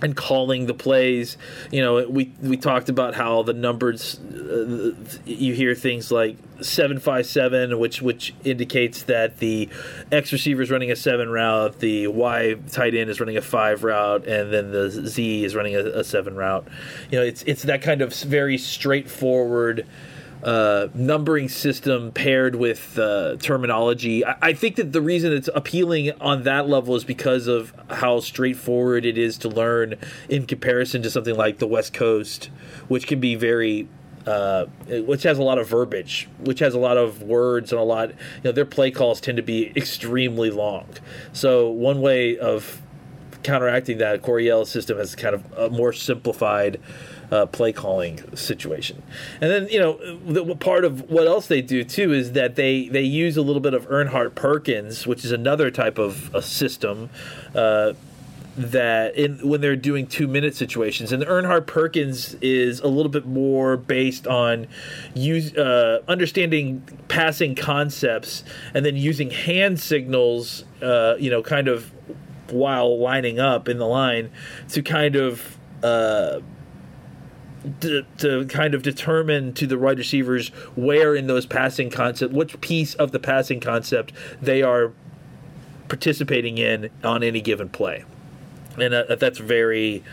and 0.02 0.16
calling 0.16 0.66
the 0.66 0.74
plays. 0.74 1.38
You 1.72 1.82
know, 1.82 2.08
we 2.08 2.34
we 2.42 2.58
talked 2.58 2.90
about 2.90 3.14
how 3.16 3.44
the 3.44 3.54
numbers 3.54 4.20
uh, 4.20 4.94
you 5.26 5.54
hear 5.54 5.76
things 5.76 6.12
like 6.12 6.38
seven 6.62 7.00
five 7.00 7.26
seven, 7.26 7.80
which 7.80 8.02
which 8.02 8.34
indicates 8.44 9.04
that 9.04 9.38
the 9.38 9.70
X 10.12 10.32
receiver 10.32 10.62
is 10.62 10.72
running 10.72 10.92
a 10.92 10.96
seven 10.96 11.30
route, 11.30 11.80
the 11.80 12.08
Y 12.08 12.56
tight 12.72 12.96
end 12.96 13.10
is 13.10 13.20
running 13.20 13.38
a 13.38 13.42
five 13.42 13.84
route, 13.84 14.28
and 14.28 14.52
then 14.52 14.72
the 14.72 14.90
Z 14.90 15.44
is 15.44 15.56
running 15.56 15.76
a, 15.76 15.80
a 15.80 16.04
seven 16.04 16.36
route. 16.36 16.68
You 17.12 17.20
know, 17.20 17.26
it's 17.26 17.44
it's 17.44 17.64
that 17.64 17.82
kind 17.82 18.02
of 18.02 18.14
very 18.14 18.58
straightforward 18.58 19.86
uh, 20.44 20.88
numbering 20.94 21.50
system 21.50 22.12
paired 22.12 22.56
with 22.56 22.98
uh, 22.98 23.36
terminology. 23.38 24.26
I, 24.26 24.38
I, 24.42 24.54
think 24.54 24.76
that 24.78 24.92
the 24.92 25.02
reason 25.02 25.34
it's 25.34 25.50
appealing 25.54 26.12
on 26.20 26.44
that 26.44 26.68
level 26.68 26.96
is 26.96 27.04
because 27.04 27.48
of 27.48 27.74
how 27.90 28.20
straightforward 28.22 29.06
it 29.06 29.18
is 29.18 29.38
to 29.40 29.50
learn 29.50 29.96
in 30.30 30.48
comparison 30.48 31.04
to 31.04 31.12
something 31.12 31.36
like 31.36 31.60
the 31.60 31.68
West 31.68 31.94
Coast, 31.94 32.50
which 32.88 33.08
can 33.08 33.20
be 33.20 33.36
very. 33.36 33.88
Uh, 34.24 34.66
which 34.88 35.24
has 35.24 35.40
a 35.40 35.42
lot 35.42 35.58
of 35.58 35.68
verbiage, 35.68 36.30
which 36.42 36.60
has 36.60 36.76
a 36.76 36.80
lot 36.80 36.96
of 36.96 37.24
words 37.24 37.72
and 37.72 37.82
a 37.82 37.84
lot. 37.84 38.10
You 38.10 38.16
know, 38.44 38.52
their 38.52 38.66
play 38.66 38.92
calls 38.92 39.20
tend 39.20 39.38
to 39.38 39.42
be 39.42 39.74
extremely 39.76 40.52
long. 40.52 40.88
So 41.34 41.72
one 41.72 42.02
way 42.02 42.38
of 42.38 42.84
counteracting 43.42 43.98
that, 43.98 44.22
Coryell's 44.22 44.70
system 44.70 45.00
has 45.00 45.16
kind 45.16 45.34
of 45.34 45.52
a 45.54 45.70
more 45.72 45.92
simplified 45.92 46.80
uh, 47.32 47.46
play 47.46 47.72
calling 47.72 48.36
situation. 48.36 49.02
And 49.40 49.50
then 49.50 49.68
you 49.70 49.80
know 49.80 50.18
the, 50.26 50.56
part 50.56 50.86
of 50.86 51.10
what 51.10 51.28
else 51.28 51.48
they 51.48 51.62
do 51.62 51.84
too 51.84 52.14
is 52.14 52.34
that 52.34 52.56
they 52.56 52.90
they 52.90 53.04
use 53.04 53.38
a 53.38 53.42
little 53.42 53.62
bit 53.62 53.74
of 53.74 53.88
Erhardt 53.90 54.36
Perkins, 54.36 55.08
which 55.08 55.24
is 55.24 55.32
another 55.32 55.72
type 55.72 55.98
of 55.98 56.34
a 56.36 56.42
system. 56.42 57.10
Uh, 57.56 57.94
that 58.58 59.16
in 59.16 59.38
when 59.48 59.62
they're 59.62 59.78
doing 59.78 60.06
two 60.06 60.28
minute 60.28 60.54
situations 60.54 61.14
and 61.14 61.22
the 61.22 61.26
Erhardt 61.26 61.66
Perkins 61.68 62.34
is 62.42 62.82
a 62.82 62.88
little 62.88 63.10
bit 63.10 63.26
more 63.26 63.78
based 63.78 64.28
on 64.28 64.68
use 65.16 65.56
uh, 65.56 66.02
understanding 66.10 66.82
passing 67.08 67.56
concepts 67.56 68.44
and 68.74 68.86
then 68.86 68.98
using 68.98 69.30
hand 69.30 69.80
signals 69.80 70.66
uh, 70.82 71.16
you 71.18 71.30
know 71.30 71.42
kind 71.42 71.70
of 71.70 71.94
while 72.50 73.00
lining 73.00 73.40
up 73.40 73.70
in 73.70 73.78
the 73.78 73.88
line 73.88 74.30
to 74.68 74.84
kind 74.84 75.16
of 75.16 75.58
uh, 75.82 76.42
to, 77.82 78.04
to, 78.18 78.46
kind 78.46 78.74
of 78.74 78.82
determine 78.82 79.54
to 79.54 79.68
the 79.68 79.78
wide 79.78 79.98
receivers 79.98 80.50
where 80.76 81.16
in 81.16 81.28
those 81.28 81.46
passing 81.46 81.90
concept, 81.90 82.34
which 82.34 82.60
piece 82.62 82.96
of 82.96 83.12
the 83.12 83.20
passing 83.20 83.60
concept 83.60 84.12
they 84.42 84.62
are 84.64 84.92
participating 85.88 86.58
in 86.58 86.90
on 87.04 87.24
any 87.24 87.42
given 87.42 87.70
play, 87.70 88.04
and 88.78 88.94
uh, 88.94 89.16
that's 89.16 89.38
very 89.38 90.04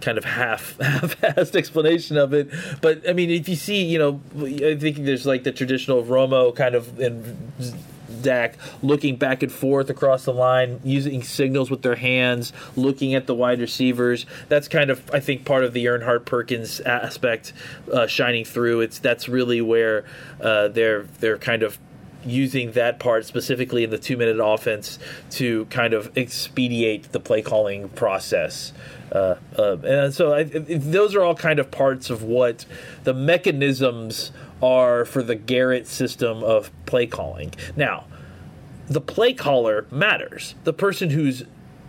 kind 0.00 0.18
of 0.18 0.24
half 0.24 0.76
half-assed 0.80 1.56
explanation 1.56 2.18
of 2.18 2.34
it. 2.34 2.50
But 2.80 3.08
I 3.08 3.12
mean, 3.12 3.30
if 3.30 3.48
you 3.48 3.56
see, 3.56 3.82
you 3.84 3.98
know, 3.98 4.20
I 4.36 4.76
think 4.76 4.98
there's 4.98 5.24
like 5.24 5.44
the 5.44 5.52
traditional 5.52 6.02
Romo 6.02 6.54
kind 6.54 6.74
of 6.74 7.00
in 7.00 7.52
Dak 8.22 8.56
looking 8.82 9.16
back 9.16 9.42
and 9.42 9.52
forth 9.52 9.90
across 9.90 10.24
the 10.24 10.32
line, 10.32 10.80
using 10.84 11.22
signals 11.22 11.70
with 11.70 11.82
their 11.82 11.96
hands, 11.96 12.52
looking 12.76 13.14
at 13.14 13.26
the 13.26 13.34
wide 13.34 13.60
receivers. 13.60 14.26
That's 14.48 14.68
kind 14.68 14.90
of, 14.90 15.10
I 15.12 15.20
think, 15.20 15.44
part 15.44 15.64
of 15.64 15.72
the 15.72 15.84
Erhardt 15.84 16.24
Perkins 16.24 16.80
aspect 16.80 17.52
uh, 17.92 18.06
shining 18.06 18.44
through. 18.44 18.80
It's 18.80 18.98
that's 18.98 19.28
really 19.28 19.60
where 19.60 20.04
uh, 20.40 20.68
they're 20.68 21.02
they're 21.20 21.38
kind 21.38 21.62
of 21.62 21.78
using 22.24 22.72
that 22.72 22.98
part 22.98 23.24
specifically 23.24 23.84
in 23.84 23.90
the 23.90 23.98
two 23.98 24.16
minute 24.16 24.38
offense 24.42 24.98
to 25.30 25.64
kind 25.66 25.92
of 25.92 26.16
expedite 26.16 27.10
the 27.12 27.20
play 27.20 27.42
calling 27.42 27.88
process. 27.90 28.72
Uh, 29.10 29.34
uh, 29.58 29.76
and 29.84 30.14
so 30.14 30.32
I, 30.32 30.44
those 30.44 31.14
are 31.14 31.22
all 31.22 31.34
kind 31.34 31.58
of 31.58 31.70
parts 31.70 32.10
of 32.10 32.22
what 32.22 32.64
the 33.04 33.12
mechanisms 33.12 34.32
are 34.62 35.04
for 35.04 35.22
the 35.22 35.34
Garrett 35.34 35.86
system 35.86 36.42
of 36.42 36.70
play 36.86 37.06
calling. 37.06 37.52
Now, 37.76 38.04
the 38.88 39.00
play 39.00 39.32
caller 39.32 39.86
matters. 39.90 40.54
The 40.64 40.72
person 40.72 41.10
who's 41.10 41.44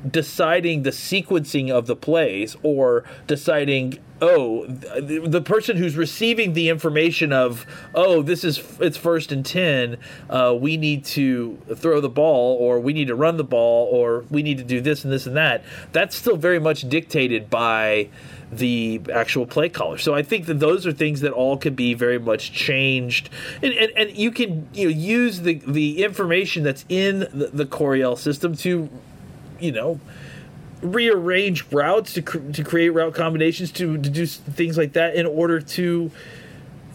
deciding 0.10 0.84
the 0.84 0.90
sequencing 0.90 1.72
of 1.72 1.88
the 1.88 1.96
plays 1.96 2.58
or 2.62 3.06
deciding 3.26 3.98
oh 4.22 4.66
the 4.66 5.42
person 5.42 5.78
who's 5.78 5.96
receiving 5.96 6.54
the 6.54 6.70
information 6.70 7.32
of 7.32 7.66
oh 7.96 8.22
this 8.22 8.44
is 8.44 8.62
it's 8.80 8.98
first 8.98 9.32
and 9.32 9.46
10 9.46 9.98
uh, 10.30 10.56
we 10.60 10.76
need 10.76 11.06
to 11.06 11.58
throw 11.76 12.02
the 12.02 12.10
ball 12.10 12.58
or 12.58 12.80
we 12.80 12.92
need 12.92 13.08
to 13.08 13.16
run 13.16 13.38
the 13.38 13.44
ball 13.44 13.88
or 13.92 14.26
we 14.30 14.44
need 14.44 14.58
to 14.58 14.64
do 14.64 14.82
this 14.82 15.04
and 15.04 15.14
this 15.14 15.26
and 15.26 15.38
that 15.38 15.64
that's 15.94 16.16
still 16.16 16.38
very 16.38 16.60
much 16.60 16.88
dictated 16.90 17.50
by 17.50 18.10
the 18.58 19.02
actual 19.14 19.46
play 19.46 19.70
caller. 19.70 19.98
So 19.98 20.14
I 20.14 20.24
think 20.24 20.46
that 20.48 20.60
those 20.60 20.86
are 20.88 20.92
things 20.92 21.22
that 21.22 21.32
all 21.32 21.58
can 21.58 21.76
be 21.76 21.94
very 21.94 22.20
much 22.20 22.52
changed, 22.52 23.30
and 23.62 23.74
and, 23.74 23.92
and 23.96 24.18
you 24.18 24.32
can 24.32 24.68
you 24.74 24.90
know 24.90 24.96
use 24.96 25.42
the 25.42 25.56
the 25.66 26.04
information 26.04 26.64
that's 26.64 26.86
in 26.90 27.20
the, 27.20 27.50
the 27.54 27.66
Coryell 27.66 28.16
system 28.16 28.56
to, 28.58 28.90
you 29.60 29.72
know. 29.72 30.00
Rearrange 30.82 31.72
routes 31.72 32.12
to 32.12 32.22
cr- 32.22 32.40
to 32.40 32.62
create 32.62 32.90
route 32.90 33.14
combinations 33.14 33.72
to, 33.72 33.98
to 33.98 34.10
do 34.10 34.26
things 34.26 34.78
like 34.78 34.92
that 34.94 35.16
in 35.16 35.26
order 35.26 35.62
to, 35.62 36.12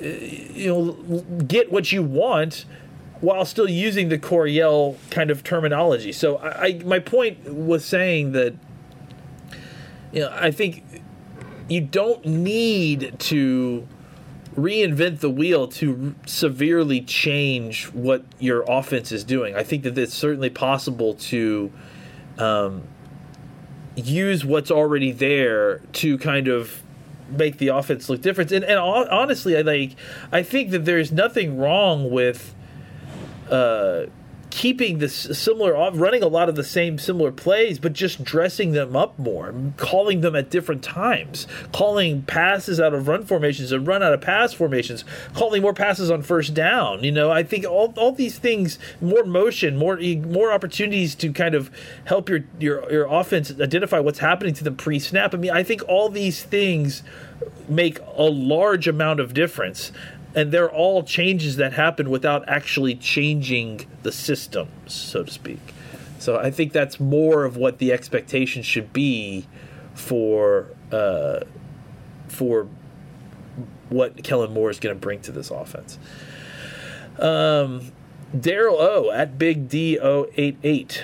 uh, 0.02 0.04
you 0.04 0.66
know, 0.66 1.22
get 1.44 1.72
what 1.72 1.90
you 1.90 2.02
want 2.02 2.66
while 3.20 3.44
still 3.44 3.68
using 3.68 4.08
the 4.08 4.18
Coryell 4.18 4.96
kind 5.10 5.30
of 5.30 5.42
terminology. 5.42 6.12
So 6.12 6.36
I, 6.36 6.66
I 6.66 6.82
my 6.84 6.98
point 6.98 7.44
was 7.52 7.84
saying 7.84 8.32
that 8.32 8.54
you 10.12 10.20
know 10.20 10.30
I 10.32 10.50
think 10.50 10.84
you 11.68 11.80
don't 11.80 12.24
need 12.24 13.18
to 13.18 13.86
reinvent 14.56 15.20
the 15.20 15.30
wheel 15.30 15.68
to 15.68 16.14
severely 16.26 17.00
change 17.00 17.84
what 17.92 18.24
your 18.38 18.64
offense 18.68 19.12
is 19.12 19.22
doing. 19.22 19.54
I 19.54 19.62
think 19.62 19.84
that 19.84 19.96
it's 19.96 20.14
certainly 20.14 20.50
possible 20.50 21.14
to 21.14 21.70
um, 22.38 22.82
use 23.94 24.44
what's 24.44 24.70
already 24.70 25.12
there 25.12 25.78
to 25.92 26.18
kind 26.18 26.48
of 26.48 26.82
make 27.30 27.58
the 27.58 27.68
offense 27.68 28.08
look 28.08 28.22
different. 28.22 28.50
And, 28.50 28.64
and 28.64 28.78
honestly, 28.78 29.56
I 29.56 29.60
like 29.62 29.96
I 30.32 30.42
think 30.42 30.70
that 30.70 30.84
there's 30.84 31.12
nothing 31.12 31.58
wrong 31.58 32.10
with 32.10 32.54
uh, 33.50 34.06
keeping 34.50 34.98
this 34.98 35.14
similar 35.14 35.76
uh, 35.76 35.90
running 35.92 36.22
a 36.22 36.26
lot 36.26 36.48
of 36.48 36.54
the 36.54 36.64
same 36.64 36.98
similar 36.98 37.30
plays 37.30 37.78
but 37.78 37.92
just 37.92 38.24
dressing 38.24 38.72
them 38.72 38.96
up 38.96 39.18
more 39.18 39.54
calling 39.76 40.20
them 40.20 40.34
at 40.34 40.50
different 40.50 40.82
times 40.82 41.46
calling 41.72 42.22
passes 42.22 42.80
out 42.80 42.94
of 42.94 43.08
run 43.08 43.24
formations 43.24 43.72
and 43.72 43.86
run 43.86 44.02
out 44.02 44.12
of 44.12 44.20
pass 44.20 44.52
formations 44.52 45.04
calling 45.34 45.62
more 45.62 45.74
passes 45.74 46.10
on 46.10 46.22
first 46.22 46.54
down 46.54 47.04
you 47.04 47.12
know? 47.12 47.30
I 47.30 47.42
think 47.42 47.64
all, 47.64 47.92
all 47.96 48.12
these 48.12 48.38
things 48.38 48.78
more 49.00 49.24
motion 49.24 49.76
more 49.76 49.98
more 49.98 50.52
opportunities 50.52 51.14
to 51.16 51.32
kind 51.32 51.54
of 51.54 51.70
help 52.04 52.28
your 52.28 52.40
your 52.58 52.90
your 52.90 53.06
offense 53.06 53.50
identify 53.50 53.98
what's 53.98 54.18
happening 54.18 54.54
to 54.54 54.64
them 54.64 54.76
pre-snap. 54.76 55.34
I 55.34 55.36
mean 55.36 55.50
i 55.50 55.62
think 55.62 55.82
all 55.88 56.08
these 56.08 56.42
things 56.42 57.02
make 57.68 57.98
a 58.16 58.24
large 58.24 58.88
amount 58.88 59.20
of 59.20 59.34
difference 59.34 59.92
and 60.38 60.52
they're 60.52 60.70
all 60.70 61.02
changes 61.02 61.56
that 61.56 61.72
happen 61.72 62.08
without 62.10 62.48
actually 62.48 62.94
changing 62.94 63.84
the 64.04 64.12
systems, 64.12 64.94
so 64.94 65.24
to 65.24 65.32
speak. 65.32 65.58
So 66.20 66.38
I 66.38 66.52
think 66.52 66.72
that's 66.72 67.00
more 67.00 67.44
of 67.44 67.56
what 67.56 67.78
the 67.78 67.92
expectation 67.92 68.62
should 68.62 68.92
be 68.92 69.48
for 69.94 70.68
uh, 70.92 71.40
for 72.28 72.68
what 73.88 74.22
Kellen 74.22 74.52
Moore 74.52 74.70
is 74.70 74.78
going 74.78 74.94
to 74.94 75.00
bring 75.00 75.20
to 75.22 75.32
this 75.32 75.50
offense. 75.50 75.98
Um, 77.18 77.90
Daryl 78.32 78.76
O 78.78 79.10
at 79.10 79.38
Big 79.38 79.68
D 79.68 79.98
O 79.98 80.28
eight 80.36 80.56
eight 80.62 81.02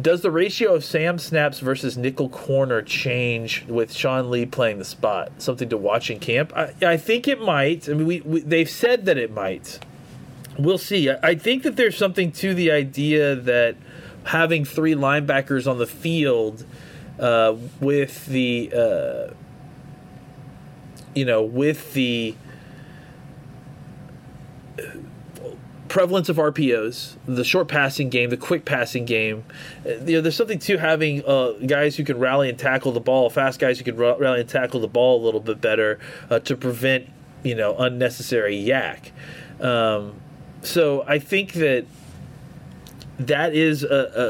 does 0.00 0.20
the 0.20 0.30
ratio 0.30 0.74
of 0.74 0.84
Sam 0.84 1.18
snaps 1.18 1.60
versus 1.60 1.96
nickel 1.96 2.28
corner 2.28 2.82
change 2.82 3.64
with 3.66 3.92
Sean 3.92 4.30
Lee 4.30 4.44
playing 4.44 4.78
the 4.78 4.84
spot? 4.84 5.32
Something 5.38 5.68
to 5.70 5.76
watch 5.76 6.10
in 6.10 6.18
camp? 6.18 6.52
I, 6.54 6.74
I 6.82 6.96
think 6.96 7.26
it 7.26 7.40
might. 7.40 7.88
I 7.88 7.94
mean, 7.94 8.06
we, 8.06 8.20
we, 8.20 8.40
they've 8.40 8.68
said 8.68 9.06
that 9.06 9.16
it 9.16 9.32
might. 9.32 9.78
We'll 10.58 10.78
see. 10.78 11.10
I, 11.10 11.18
I 11.22 11.34
think 11.34 11.62
that 11.62 11.76
there's 11.76 11.96
something 11.96 12.30
to 12.32 12.52
the 12.52 12.70
idea 12.70 13.34
that 13.34 13.76
having 14.24 14.64
three 14.64 14.94
linebackers 14.94 15.70
on 15.70 15.78
the 15.78 15.86
field 15.86 16.66
uh, 17.18 17.56
with 17.80 18.26
the, 18.26 18.70
uh, 18.74 19.34
you 21.14 21.24
know, 21.24 21.42
with 21.42 21.94
the 21.94 22.34
prevalence 25.96 26.28
of 26.28 26.36
RPOs, 26.36 27.16
the 27.24 27.42
short 27.42 27.68
passing 27.68 28.10
game, 28.10 28.28
the 28.28 28.36
quick 28.36 28.66
passing 28.66 29.06
game. 29.06 29.44
You 29.86 30.16
know, 30.16 30.20
there's 30.20 30.36
something 30.36 30.58
to 30.58 30.76
having 30.76 31.24
uh, 31.24 31.52
guys 31.52 31.96
who 31.96 32.04
can 32.04 32.18
rally 32.18 32.50
and 32.50 32.58
tackle 32.58 32.92
the 32.92 33.00
ball, 33.00 33.30
fast 33.30 33.58
guys 33.58 33.78
who 33.78 33.84
can 33.84 33.96
rally 33.96 34.40
and 34.40 34.46
tackle 34.46 34.80
the 34.80 34.88
ball 34.88 35.18
a 35.18 35.24
little 35.24 35.40
bit 35.40 35.58
better 35.62 35.98
uh, 36.28 36.38
to 36.40 36.54
prevent 36.54 37.08
you 37.42 37.54
know 37.54 37.74
unnecessary 37.78 38.62
YAC. 38.62 39.10
Um, 39.58 40.20
so 40.60 41.02
I 41.08 41.18
think 41.18 41.54
that 41.54 41.86
that 43.18 43.54
is 43.54 43.80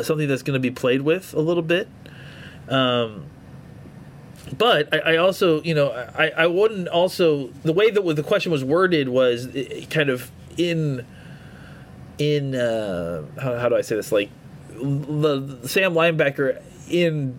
something 0.06 0.28
that's 0.28 0.44
going 0.44 0.54
to 0.54 0.60
be 0.60 0.70
played 0.70 1.02
with 1.02 1.34
a 1.34 1.40
little 1.40 1.64
bit. 1.64 1.88
Um, 2.68 3.26
but 4.56 4.94
I, 4.94 5.14
I 5.14 5.16
also, 5.16 5.60
you 5.62 5.74
know, 5.74 5.90
I, 5.90 6.28
I 6.28 6.46
wouldn't 6.46 6.86
also 6.86 7.48
the 7.64 7.72
way 7.72 7.90
that 7.90 8.02
the 8.14 8.22
question 8.22 8.52
was 8.52 8.62
worded 8.62 9.08
was 9.08 9.48
kind 9.90 10.10
of 10.10 10.30
in 10.56 11.04
in 12.18 12.54
uh, 12.54 13.24
how, 13.40 13.58
how 13.58 13.68
do 13.68 13.76
I 13.76 13.80
say 13.80 13.96
this 13.96 14.12
like 14.12 14.30
the, 14.70 15.60
Sam 15.66 15.94
linebacker 15.94 16.62
in 16.88 17.38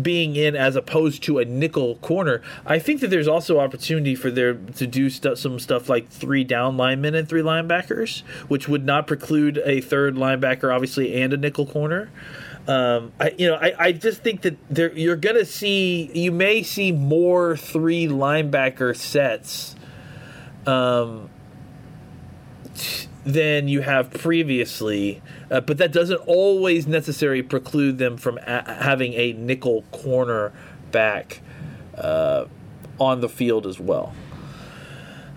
being 0.00 0.36
in 0.36 0.54
as 0.54 0.76
opposed 0.76 1.22
to 1.24 1.38
a 1.38 1.44
nickel 1.44 1.96
corner. 1.96 2.42
I 2.64 2.78
think 2.78 3.00
that 3.00 3.08
there's 3.08 3.28
also 3.28 3.58
opportunity 3.58 4.14
for 4.14 4.30
there 4.30 4.54
to 4.54 4.86
do 4.86 5.08
some 5.10 5.58
stuff 5.58 5.88
like 5.88 6.08
three 6.08 6.44
down 6.44 6.76
linemen 6.76 7.14
and 7.14 7.28
three 7.28 7.42
linebackers, 7.42 8.20
which 8.48 8.68
would 8.68 8.84
not 8.84 9.06
preclude 9.06 9.58
a 9.64 9.80
third 9.80 10.16
linebacker, 10.16 10.74
obviously, 10.74 11.20
and 11.20 11.32
a 11.32 11.36
nickel 11.36 11.66
corner. 11.66 12.10
Um, 12.68 13.12
I, 13.20 13.34
you 13.38 13.46
know, 13.46 13.54
I, 13.54 13.74
I 13.78 13.92
just 13.92 14.22
think 14.22 14.42
that 14.42 14.56
there 14.68 14.92
you're 14.92 15.16
gonna 15.16 15.44
see 15.44 16.10
you 16.12 16.32
may 16.32 16.64
see 16.64 16.90
more 16.90 17.56
three 17.56 18.08
linebacker 18.08 18.96
sets, 18.96 19.76
um, 20.66 21.30
t- 22.74 23.05
than 23.26 23.66
you 23.66 23.80
have 23.80 24.10
previously, 24.12 25.20
uh, 25.50 25.60
but 25.60 25.78
that 25.78 25.92
doesn't 25.92 26.20
always 26.28 26.86
necessarily 26.86 27.42
preclude 27.42 27.98
them 27.98 28.16
from 28.16 28.38
a- 28.38 28.72
having 28.80 29.14
a 29.14 29.32
nickel 29.32 29.82
corner 29.90 30.52
back 30.92 31.40
uh, 31.98 32.44
on 33.00 33.20
the 33.20 33.28
field 33.28 33.66
as 33.66 33.80
well. 33.80 34.14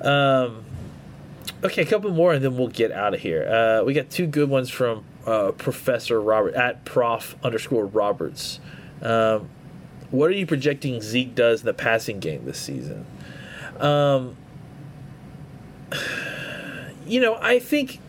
Um, 0.01 0.63
okay, 1.63 1.81
a 1.81 1.85
couple 1.85 2.11
more, 2.11 2.31
and 2.31 2.45
then 2.45 2.55
we'll 2.55 2.67
get 2.67 2.91
out 2.91 3.15
of 3.15 3.21
here. 3.21 3.49
Uh, 3.49 3.83
we 3.83 3.95
got 3.95 4.11
two 4.11 4.27
good 4.27 4.49
ones 4.49 4.69
from 4.69 5.03
uh, 5.25 5.51
Professor 5.53 6.21
Robert 6.21 6.53
at 6.53 6.85
Prof 6.85 7.35
underscore 7.43 7.87
Roberts. 7.87 8.59
Um, 9.01 9.49
what 10.11 10.29
are 10.29 10.33
you 10.33 10.45
projecting 10.45 11.01
Zeke 11.01 11.33
does 11.33 11.61
in 11.61 11.65
the 11.65 11.73
passing 11.73 12.19
game 12.19 12.45
this 12.45 12.59
season? 12.59 13.07
Um, 13.79 14.37
you 17.09 17.21
know, 17.21 17.37
I 17.41 17.59
think. 17.59 17.99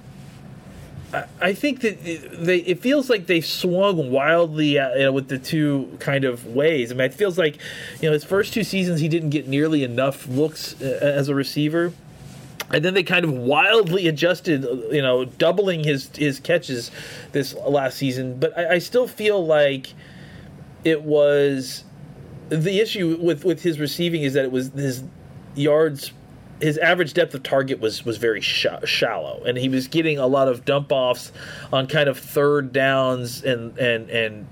I- 1.42 1.54
think 1.54 1.80
that 1.80 2.04
they. 2.04 2.58
It 2.58 2.78
feels 2.80 3.10
like 3.10 3.26
they 3.26 3.40
swung 3.40 4.12
wildly 4.12 4.78
uh, 4.78 4.94
you 4.94 5.02
know, 5.02 5.12
with 5.12 5.26
the 5.26 5.38
two 5.38 5.96
kind 5.98 6.24
of 6.24 6.46
ways. 6.46 6.92
I 6.92 6.94
mean, 6.94 7.06
it 7.06 7.14
feels 7.14 7.36
like, 7.36 7.56
you 8.00 8.08
know, 8.08 8.12
his 8.12 8.22
first 8.22 8.54
two 8.54 8.62
seasons 8.62 9.00
he 9.00 9.08
didn't 9.08 9.30
get 9.30 9.48
nearly 9.48 9.82
enough 9.82 10.28
looks 10.28 10.80
uh, 10.80 11.00
as 11.02 11.28
a 11.28 11.34
receiver 11.34 11.92
and 12.72 12.84
then 12.84 12.94
they 12.94 13.02
kind 13.02 13.24
of 13.24 13.32
wildly 13.32 14.06
adjusted, 14.06 14.62
you 14.92 15.02
know, 15.02 15.24
doubling 15.24 15.84
his 15.84 16.08
his 16.14 16.38
catches 16.38 16.90
this 17.32 17.54
last 17.54 17.96
season. 17.96 18.38
But 18.38 18.56
I, 18.56 18.74
I 18.74 18.78
still 18.78 19.08
feel 19.08 19.44
like 19.44 19.92
it 20.84 21.02
was 21.02 21.84
the 22.48 22.80
issue 22.80 23.18
with 23.20 23.44
with 23.44 23.62
his 23.62 23.80
receiving 23.80 24.22
is 24.22 24.34
that 24.34 24.44
it 24.44 24.52
was 24.52 24.68
his 24.70 25.02
yards. 25.54 26.12
His 26.60 26.78
average 26.78 27.14
depth 27.14 27.34
of 27.34 27.42
target 27.42 27.80
was 27.80 28.04
was 28.04 28.18
very 28.18 28.40
sh- 28.40 28.66
shallow, 28.84 29.42
and 29.44 29.56
he 29.56 29.68
was 29.68 29.88
getting 29.88 30.18
a 30.18 30.26
lot 30.26 30.48
of 30.48 30.64
dump 30.64 30.92
offs 30.92 31.32
on 31.72 31.86
kind 31.86 32.08
of 32.08 32.18
third 32.18 32.72
downs 32.72 33.42
and 33.42 33.76
and 33.78 34.10
and 34.10 34.46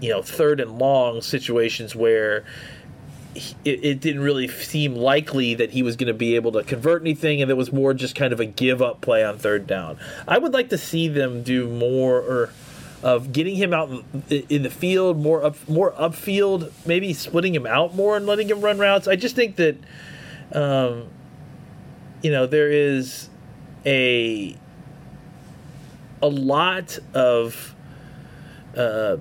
you 0.00 0.10
know 0.10 0.22
third 0.22 0.60
and 0.60 0.78
long 0.78 1.22
situations 1.22 1.94
where 1.94 2.44
it, 3.64 3.84
it, 3.84 4.00
didn't 4.00 4.20
really 4.20 4.46
seem 4.46 4.94
likely 4.94 5.54
that 5.54 5.70
he 5.70 5.82
was 5.82 5.96
going 5.96 6.08
to 6.08 6.14
be 6.14 6.34
able 6.36 6.52
to 6.52 6.62
convert 6.62 7.00
anything, 7.00 7.40
and 7.40 7.50
it 7.50 7.54
was 7.54 7.72
more 7.72 7.94
just 7.94 8.14
kind 8.14 8.32
of 8.32 8.40
a 8.40 8.44
give 8.44 8.82
up 8.82 9.00
play 9.00 9.24
on 9.24 9.38
third 9.38 9.66
down. 9.66 9.98
I 10.28 10.38
would 10.38 10.52
like 10.52 10.68
to 10.70 10.78
see 10.78 11.08
them 11.08 11.42
do 11.42 11.68
more 11.68 12.18
or 12.18 12.50
of 13.02 13.32
getting 13.32 13.56
him 13.56 13.72
out 13.72 13.90
in 14.30 14.62
the 14.62 14.70
field, 14.70 15.18
more 15.18 15.44
up, 15.44 15.68
more 15.68 15.92
upfield, 15.92 16.70
maybe 16.86 17.12
splitting 17.12 17.54
him 17.54 17.66
out 17.66 17.94
more 17.94 18.16
and 18.16 18.26
letting 18.26 18.48
him 18.48 18.60
run 18.60 18.78
routes. 18.78 19.08
I 19.08 19.16
just 19.16 19.34
think 19.34 19.56
that, 19.56 19.76
um, 20.52 21.08
you 22.22 22.30
know, 22.30 22.46
there 22.46 22.70
is 22.70 23.28
a 23.84 24.56
a 26.20 26.28
lot 26.28 26.98
of. 27.14 27.74
Uh, 28.76 29.18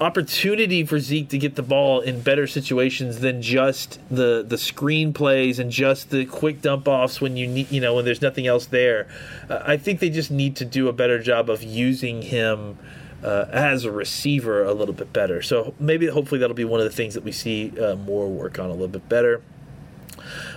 opportunity 0.00 0.84
for 0.84 0.98
Zeke 0.98 1.28
to 1.28 1.38
get 1.38 1.54
the 1.54 1.62
ball 1.62 2.00
in 2.00 2.20
better 2.20 2.46
situations 2.46 3.20
than 3.20 3.40
just 3.40 3.98
the 4.10 4.44
the 4.46 4.58
screen 4.58 5.12
plays 5.12 5.58
and 5.58 5.70
just 5.70 6.10
the 6.10 6.26
quick 6.26 6.60
dump 6.60 6.88
offs 6.88 7.20
when 7.20 7.36
you 7.36 7.46
need 7.46 7.70
you 7.70 7.80
know 7.80 7.94
when 7.94 8.04
there's 8.04 8.22
nothing 8.22 8.46
else 8.46 8.66
there. 8.66 9.06
Uh, 9.48 9.62
I 9.64 9.76
think 9.76 10.00
they 10.00 10.10
just 10.10 10.30
need 10.30 10.56
to 10.56 10.64
do 10.64 10.88
a 10.88 10.92
better 10.92 11.22
job 11.22 11.48
of 11.50 11.62
using 11.62 12.22
him. 12.22 12.78
Uh, 13.22 13.48
as 13.52 13.86
a 13.86 13.90
receiver, 13.90 14.62
a 14.64 14.74
little 14.74 14.92
bit 14.92 15.10
better. 15.10 15.40
So 15.40 15.72
maybe, 15.80 16.08
hopefully, 16.08 16.40
that'll 16.40 16.52
be 16.52 16.66
one 16.66 16.80
of 16.80 16.84
the 16.84 16.92
things 16.94 17.14
that 17.14 17.24
we 17.24 17.32
see 17.32 17.72
uh, 17.80 17.96
more 17.96 18.28
work 18.28 18.58
on 18.58 18.66
a 18.66 18.72
little 18.72 18.86
bit 18.86 19.08
better. 19.08 19.40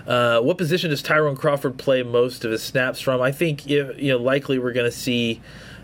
Uh, 0.05 0.39
what 0.41 0.57
position 0.57 0.89
does 0.89 1.01
Tyrone 1.01 1.35
Crawford 1.35 1.77
play 1.77 2.03
most 2.03 2.45
of 2.45 2.51
his 2.51 2.63
snaps 2.63 3.01
from? 3.01 3.21
I 3.21 3.31
think 3.31 3.67
you 3.67 3.93
know 3.99 4.17
likely 4.17 4.59
we're 4.59 4.73
going 4.73 4.89
to 4.89 4.97
see 4.97 5.41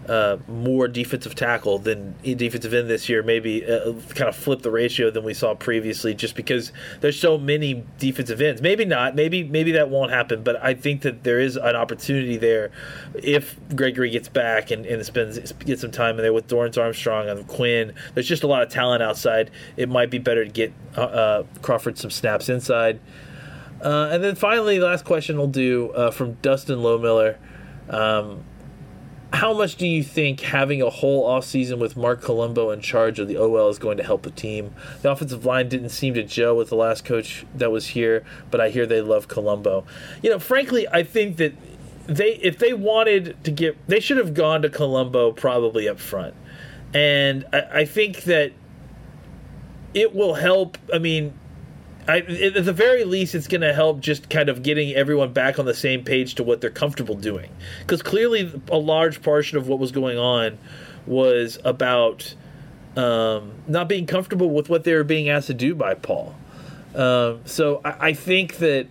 uh, 0.07 0.37
more 0.47 0.87
defensive 0.87 1.35
tackle 1.35 1.79
than 1.79 2.15
defensive 2.23 2.73
end 2.73 2.89
this 2.89 3.07
year. 3.07 3.23
Maybe 3.23 3.65
uh, 3.65 3.93
kind 4.09 4.29
of 4.29 4.35
flip 4.35 4.61
the 4.61 4.71
ratio 4.71 5.09
than 5.09 5.23
we 5.23 5.33
saw 5.33 5.55
previously, 5.55 6.13
just 6.13 6.35
because 6.35 6.71
there's 7.01 7.19
so 7.19 7.37
many 7.37 7.83
defensive 7.99 8.41
ends. 8.41 8.61
Maybe 8.61 8.85
not. 8.85 9.15
Maybe 9.15 9.43
maybe 9.43 9.71
that 9.73 9.89
won't 9.89 10.11
happen. 10.11 10.43
But 10.43 10.61
I 10.63 10.73
think 10.73 11.01
that 11.01 11.23
there 11.23 11.39
is 11.39 11.55
an 11.55 11.75
opportunity 11.75 12.37
there 12.37 12.71
if 13.15 13.57
Gregory 13.75 14.09
gets 14.09 14.27
back 14.27 14.71
and, 14.71 14.85
and 14.85 15.05
spends 15.05 15.51
gets 15.53 15.81
some 15.81 15.91
time 15.91 16.17
in 16.17 16.23
there 16.23 16.33
with 16.33 16.47
Dorance 16.47 16.81
Armstrong 16.81 17.29
and 17.29 17.47
Quinn. 17.47 17.93
There's 18.13 18.27
just 18.27 18.43
a 18.43 18.47
lot 18.47 18.61
of 18.63 18.69
talent 18.69 19.03
outside. 19.03 19.51
It 19.77 19.89
might 19.89 20.09
be 20.09 20.19
better 20.19 20.43
to 20.43 20.51
get 20.51 20.73
uh, 20.97 21.01
uh 21.01 21.43
Crawford 21.61 21.97
some 21.97 22.11
snaps 22.11 22.49
inside. 22.49 22.99
Uh, 23.83 24.09
and 24.11 24.23
then 24.23 24.35
finally, 24.35 24.79
last 24.79 25.03
question 25.03 25.37
we'll 25.37 25.47
do 25.47 25.91
uh, 25.91 26.09
from 26.09 26.33
Dustin 26.35 26.79
Lowmiller. 26.79 27.35
Um, 27.89 28.45
how 29.33 29.51
much 29.51 29.75
do 29.75 29.87
you 29.87 30.03
think 30.03 30.39
having 30.39 30.81
a 30.81 30.89
whole 30.89 31.27
offseason 31.27 31.79
with 31.79 31.97
Marc 31.97 32.21
Colombo 32.21 32.69
in 32.69 32.81
charge 32.81 33.19
of 33.19 33.27
the 33.27 33.35
OL 33.35 33.67
is 33.67 33.79
going 33.79 33.97
to 33.97 34.03
help 34.03 34.21
the 34.21 34.31
team? 34.31 34.73
The 35.01 35.11
offensive 35.11 35.43
line 35.43 35.67
didn't 35.67 35.89
seem 35.89 36.13
to 36.13 36.23
gel 36.23 36.55
with 36.55 36.69
the 36.69 36.75
last 36.75 37.03
coach 37.03 37.45
that 37.55 37.71
was 37.71 37.87
here, 37.87 38.23
but 38.51 38.61
I 38.61 38.69
hear 38.69 38.85
they 38.85 39.01
love 39.01 39.27
Colombo. 39.27 39.85
You 40.21 40.29
know, 40.29 40.39
frankly, 40.39 40.87
I 40.87 41.03
think 41.03 41.37
that 41.37 41.53
they 42.05 42.35
if 42.35 42.59
they 42.59 42.73
wanted 42.73 43.43
to 43.43 43.51
get 43.51 43.75
they 43.87 43.99
should 43.99 44.17
have 44.17 44.33
gone 44.33 44.61
to 44.61 44.69
Colombo 44.69 45.31
probably 45.31 45.89
up 45.89 45.99
front. 45.99 46.35
And 46.93 47.45
I, 47.51 47.61
I 47.73 47.85
think 47.85 48.23
that 48.23 48.53
it 49.93 50.13
will 50.13 50.35
help 50.35 50.77
I 50.93 50.99
mean 50.99 51.33
I, 52.07 52.17
at 52.19 52.65
the 52.65 52.73
very 52.73 53.05
least, 53.05 53.33
it's 53.33 53.47
going 53.47 53.61
to 53.61 53.73
help 53.73 54.01
just 54.01 54.29
kind 54.29 54.49
of 54.49 54.61
getting 54.61 54.93
everyone 54.93 55.31
back 55.31 55.57
on 55.57 55.65
the 55.65 55.73
same 55.73 56.03
page 56.03 56.35
to 56.35 56.43
what 56.43 56.59
they're 56.59 56.69
comfortable 56.69 57.15
doing. 57.15 57.49
Because 57.79 58.01
clearly, 58.01 58.61
a 58.69 58.77
large 58.77 59.21
portion 59.21 59.57
of 59.57 59.67
what 59.67 59.79
was 59.79 59.91
going 59.91 60.17
on 60.17 60.57
was 61.05 61.59
about 61.63 62.35
um, 62.97 63.53
not 63.67 63.87
being 63.87 64.05
comfortable 64.05 64.49
with 64.49 64.69
what 64.69 64.83
they 64.83 64.93
were 64.93 65.03
being 65.03 65.29
asked 65.29 65.47
to 65.47 65.53
do 65.53 65.75
by 65.75 65.93
Paul. 65.93 66.35
Um, 66.95 67.41
so 67.45 67.81
I, 67.83 68.09
I, 68.09 68.13
think 68.13 68.57
that 68.57 68.85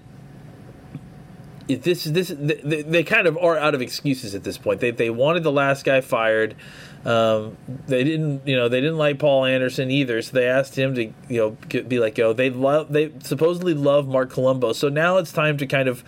this 1.69 2.03
this 2.03 2.35
they, 2.37 2.83
they, 2.83 3.05
kind 3.05 3.29
of 3.29 3.39
are 3.39 3.57
out 3.57 3.77
of 3.77 3.81
excuses 3.81 4.35
at 4.35 4.43
this 4.43 4.59
point. 4.59 4.81
They 4.81 4.91
they 4.91 5.09
wanted 5.09 5.45
the 5.45 5.53
last 5.53 5.85
guy 5.85 6.01
fired. 6.01 6.57
Um, 7.05 7.57
they 7.89 8.05
didn't, 8.05 8.47
you 8.47 8.55
know, 8.55 8.69
they 8.69 8.81
didn't 8.81 8.99
like 8.99 9.19
Paul 9.19 9.45
Anderson 9.45 9.91
either, 9.91 10.23
so 10.23 10.33
they 10.33 10.47
asked 10.47 10.79
him 10.79 10.95
to, 10.95 11.05
you 11.05 11.15
know, 11.29 11.57
get, 11.69 11.89
be 11.89 11.99
like, 11.99 12.19
"Oh, 12.21 12.33
they 12.33 12.51
love, 12.51 12.93
they 12.93 13.11
supposedly 13.21 13.75
love 13.75 14.07
Marc 14.07 14.31
Colombo." 14.31 14.73
So 14.73 14.89
now 14.89 15.17
it's 15.17 15.33
time 15.33 15.57
to 15.59 15.67
kind 15.67 15.89
of, 15.89 16.05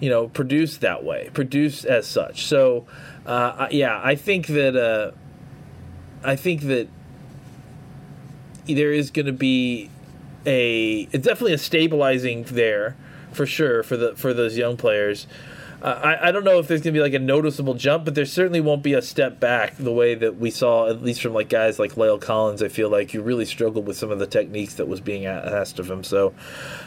you 0.00 0.10
know, 0.10 0.28
produce 0.28 0.76
that 0.78 1.02
way, 1.02 1.30
produce 1.32 1.84
as 1.86 2.06
such. 2.06 2.44
So, 2.44 2.84
uh, 3.24 3.68
yeah, 3.70 3.98
I 4.04 4.16
think 4.16 4.48
that, 4.48 4.76
uh, 4.76 5.12
I 6.22 6.36
think 6.36 6.62
that 6.62 6.88
there 8.66 8.92
is 8.92 9.10
going 9.10 9.26
to 9.26 9.32
be 9.32 9.88
a, 10.44 11.08
it's 11.10 11.26
definitely 11.26 11.54
a 11.54 11.58
stabilizing 11.58 12.44
there 12.44 12.96
for 13.32 13.46
sure 13.46 13.82
for 13.82 13.96
the 13.96 14.14
for 14.14 14.32
those 14.32 14.56
young 14.56 14.76
players. 14.76 15.26
I, 15.84 16.28
I 16.28 16.32
don't 16.32 16.44
know 16.44 16.58
if 16.58 16.66
there's 16.66 16.80
going 16.80 16.94
to 16.94 16.98
be 16.98 17.02
like 17.02 17.12
a 17.12 17.18
noticeable 17.18 17.74
jump, 17.74 18.06
but 18.06 18.14
there 18.14 18.24
certainly 18.24 18.62
won't 18.62 18.82
be 18.82 18.94
a 18.94 19.02
step 19.02 19.38
back 19.38 19.76
the 19.76 19.92
way 19.92 20.14
that 20.14 20.38
we 20.38 20.50
saw, 20.50 20.88
at 20.88 21.02
least 21.02 21.20
from 21.20 21.34
like 21.34 21.50
guys 21.50 21.78
like 21.78 21.92
La'el 21.92 22.18
Collins. 22.18 22.62
I 22.62 22.68
feel 22.68 22.88
like 22.88 23.12
you 23.12 23.20
really 23.20 23.44
struggled 23.44 23.86
with 23.86 23.98
some 23.98 24.10
of 24.10 24.18
the 24.18 24.26
techniques 24.26 24.74
that 24.74 24.88
was 24.88 25.02
being 25.02 25.26
asked 25.26 25.78
of 25.78 25.90
him. 25.90 26.02
So, 26.02 26.32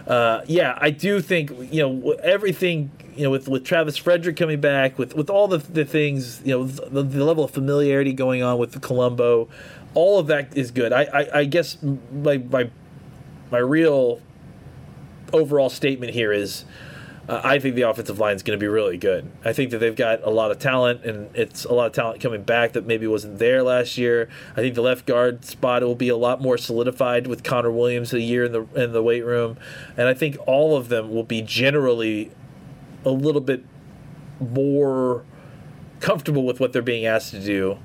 uh, 0.08 0.42
yeah, 0.48 0.80
I 0.82 0.90
do 0.90 1.22
think 1.22 1.52
you 1.72 1.88
know 1.88 2.12
everything 2.24 2.90
you 3.16 3.24
know 3.24 3.30
with 3.30 3.48
with 3.48 3.64
Travis 3.64 3.98
Frederick 3.98 4.36
coming 4.36 4.60
back, 4.60 4.98
with 4.98 5.16
with 5.16 5.30
all 5.30 5.48
the 5.48 5.60
the 5.60 5.86
things 5.86 6.42
you 6.44 6.58
know 6.58 6.64
the, 6.66 7.04
the 7.04 7.24
level 7.24 7.44
of 7.44 7.52
familiarity 7.52 8.14
going 8.14 8.42
on 8.42 8.58
with 8.58 8.82
Colombo, 8.82 9.48
all 9.94 10.18
of 10.18 10.26
that 10.26 10.58
is 10.58 10.72
good. 10.72 10.92
I 10.92 11.04
I, 11.04 11.40
I 11.40 11.46
guess 11.46 11.78
my 11.84 12.38
my 12.38 12.72
my 13.52 13.60
real 13.60 14.22
overall 15.34 15.70
statement 15.70 16.14
here 16.14 16.32
is 16.32 16.66
uh, 17.28 17.42
I 17.44 17.60
think 17.60 17.76
the 17.76 17.82
offensive 17.82 18.20
line 18.20 18.36
is 18.36 18.44
going 18.44 18.58
to 18.58 18.64
be 18.64 18.68
really 18.68 18.98
good. 18.98 19.30
I 19.44 19.52
think 19.52 19.72
that 19.72 19.80
they've 19.80 19.96
got 19.96 20.24
a 20.24 20.30
lot 20.30 20.52
of 20.52 20.60
talent, 20.60 21.04
and 21.04 21.36
it's 21.36 21.66
a 21.66 21.74
lot 21.74 21.88
of 21.88 21.94
talent 21.94 22.22
coming 22.22 22.44
back 22.44 22.74
that 22.74 22.86
maybe 22.86 23.06
wasn't 23.06 23.40
there 23.40 23.64
last 23.64 23.98
year. 23.98 24.30
I 24.54 24.62
think 24.62 24.76
the 24.76 24.82
left 24.82 25.06
guard 25.06 25.44
spot 25.44 25.84
will 25.84 25.96
be 25.96 26.10
a 26.10 26.16
lot 26.16 26.42
more 26.42 26.58
solidified 26.58 27.28
with 27.28 27.44
Connor 27.44 27.72
Williams 27.72 28.14
a 28.14 28.22
year 28.22 28.46
in 28.46 28.52
the 28.54 28.64
in 28.82 28.94
the 28.94 29.04
weight 29.04 29.26
room, 29.26 29.58
and 29.98 30.08
I 30.08 30.14
think 30.14 30.38
all 30.48 30.78
of 30.78 30.88
them 30.90 31.10
will 31.10 31.24
be 31.24 31.42
generally 31.42 32.32
a 33.04 33.12
little 33.12 33.42
bit 33.42 33.64
more 34.40 35.26
comfortable 36.00 36.46
with 36.46 36.60
what 36.60 36.72
they're 36.74 36.82
being 36.82 37.06
asked 37.06 37.32
to 37.32 37.40
do 37.40 37.78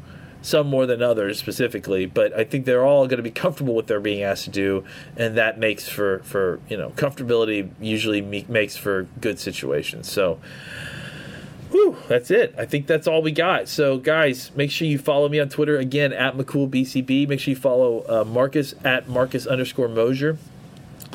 some 0.42 0.66
more 0.66 0.86
than 0.86 1.00
others 1.00 1.38
specifically, 1.38 2.06
but 2.06 2.32
I 2.34 2.44
think 2.44 2.66
they're 2.66 2.84
all 2.84 3.06
going 3.06 3.18
to 3.18 3.22
be 3.22 3.30
comfortable 3.30 3.74
with 3.74 3.84
what 3.84 3.86
they're 3.86 4.00
being 4.00 4.22
asked 4.22 4.44
to 4.44 4.50
do, 4.50 4.84
and 5.16 5.36
that 5.36 5.58
makes 5.58 5.88
for 5.88 6.18
for 6.20 6.60
you 6.68 6.76
know 6.76 6.90
comfortability 6.90 7.70
usually 7.80 8.20
me- 8.20 8.46
makes 8.48 8.76
for 8.76 9.04
good 9.20 9.38
situations. 9.38 10.10
So. 10.10 10.38
Whew, 11.70 11.96
that's 12.06 12.30
it. 12.30 12.54
I 12.58 12.66
think 12.66 12.86
that's 12.86 13.06
all 13.06 13.22
we 13.22 13.32
got. 13.32 13.66
So, 13.66 13.96
guys, 13.96 14.50
make 14.54 14.70
sure 14.70 14.86
you 14.86 14.98
follow 14.98 15.26
me 15.30 15.40
on 15.40 15.48
Twitter 15.48 15.78
again 15.78 16.12
at 16.12 16.36
McCoolBCB. 16.36 17.26
Make 17.26 17.40
sure 17.40 17.52
you 17.52 17.56
follow 17.56 18.04
uh, 18.06 18.24
Marcus 18.24 18.74
at 18.84 19.08
Marcus 19.08 19.46
underscore 19.46 19.88
Mosher 19.88 20.36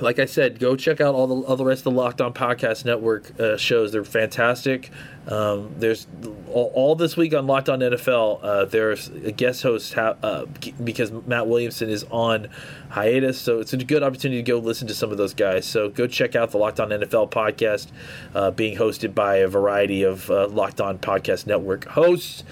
like 0.01 0.19
I 0.19 0.25
said, 0.25 0.59
go 0.59 0.75
check 0.75 1.01
out 1.01 1.15
all 1.15 1.27
the 1.27 1.47
all 1.47 1.55
the 1.55 1.65
rest 1.65 1.79
of 1.79 1.93
the 1.95 1.99
Locked 1.99 2.21
On 2.21 2.33
Podcast 2.33 2.85
Network 2.85 3.39
uh, 3.39 3.57
shows. 3.57 3.91
They're 3.91 4.03
fantastic. 4.03 4.91
Um, 5.27 5.75
there's 5.77 6.07
all, 6.49 6.71
all, 6.73 6.95
this 6.95 7.17
week 7.17 7.33
on 7.33 7.47
Locked 7.47 7.67
On 7.67 7.79
NFL. 7.79 8.39
Uh, 8.41 8.65
there's 8.65 9.09
a 9.09 9.31
guest 9.31 9.63
host 9.63 9.93
ha- 9.93 10.15
uh, 10.23 10.45
because 10.81 11.11
Matt 11.11 11.47
Williamson 11.47 11.89
is 11.89 12.05
on 12.11 12.47
hiatus, 12.89 13.37
so 13.39 13.59
it's 13.59 13.73
a 13.73 13.77
good 13.77 14.03
opportunity 14.03 14.41
to 14.41 14.51
go 14.51 14.59
listen 14.59 14.87
to 14.87 14.93
some 14.93 15.11
of 15.11 15.17
those 15.17 15.33
guys. 15.33 15.65
So 15.65 15.89
go 15.89 16.07
check 16.07 16.35
out 16.35 16.51
the 16.51 16.57
Locked 16.57 16.79
On 16.79 16.89
NFL 16.89 17.31
podcast, 17.31 17.87
uh, 18.33 18.51
being 18.51 18.77
hosted 18.77 19.13
by 19.13 19.37
a 19.37 19.47
variety 19.47 20.03
of 20.03 20.29
uh, 20.31 20.47
Locked 20.47 20.79
On 20.79 20.97
Podcast 20.97 21.45
Network 21.45 21.85
hosts. 21.85 22.43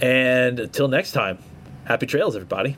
And 0.00 0.60
until 0.60 0.88
next 0.88 1.12
time, 1.12 1.38
happy 1.84 2.06
trails, 2.06 2.34
everybody. 2.34 2.76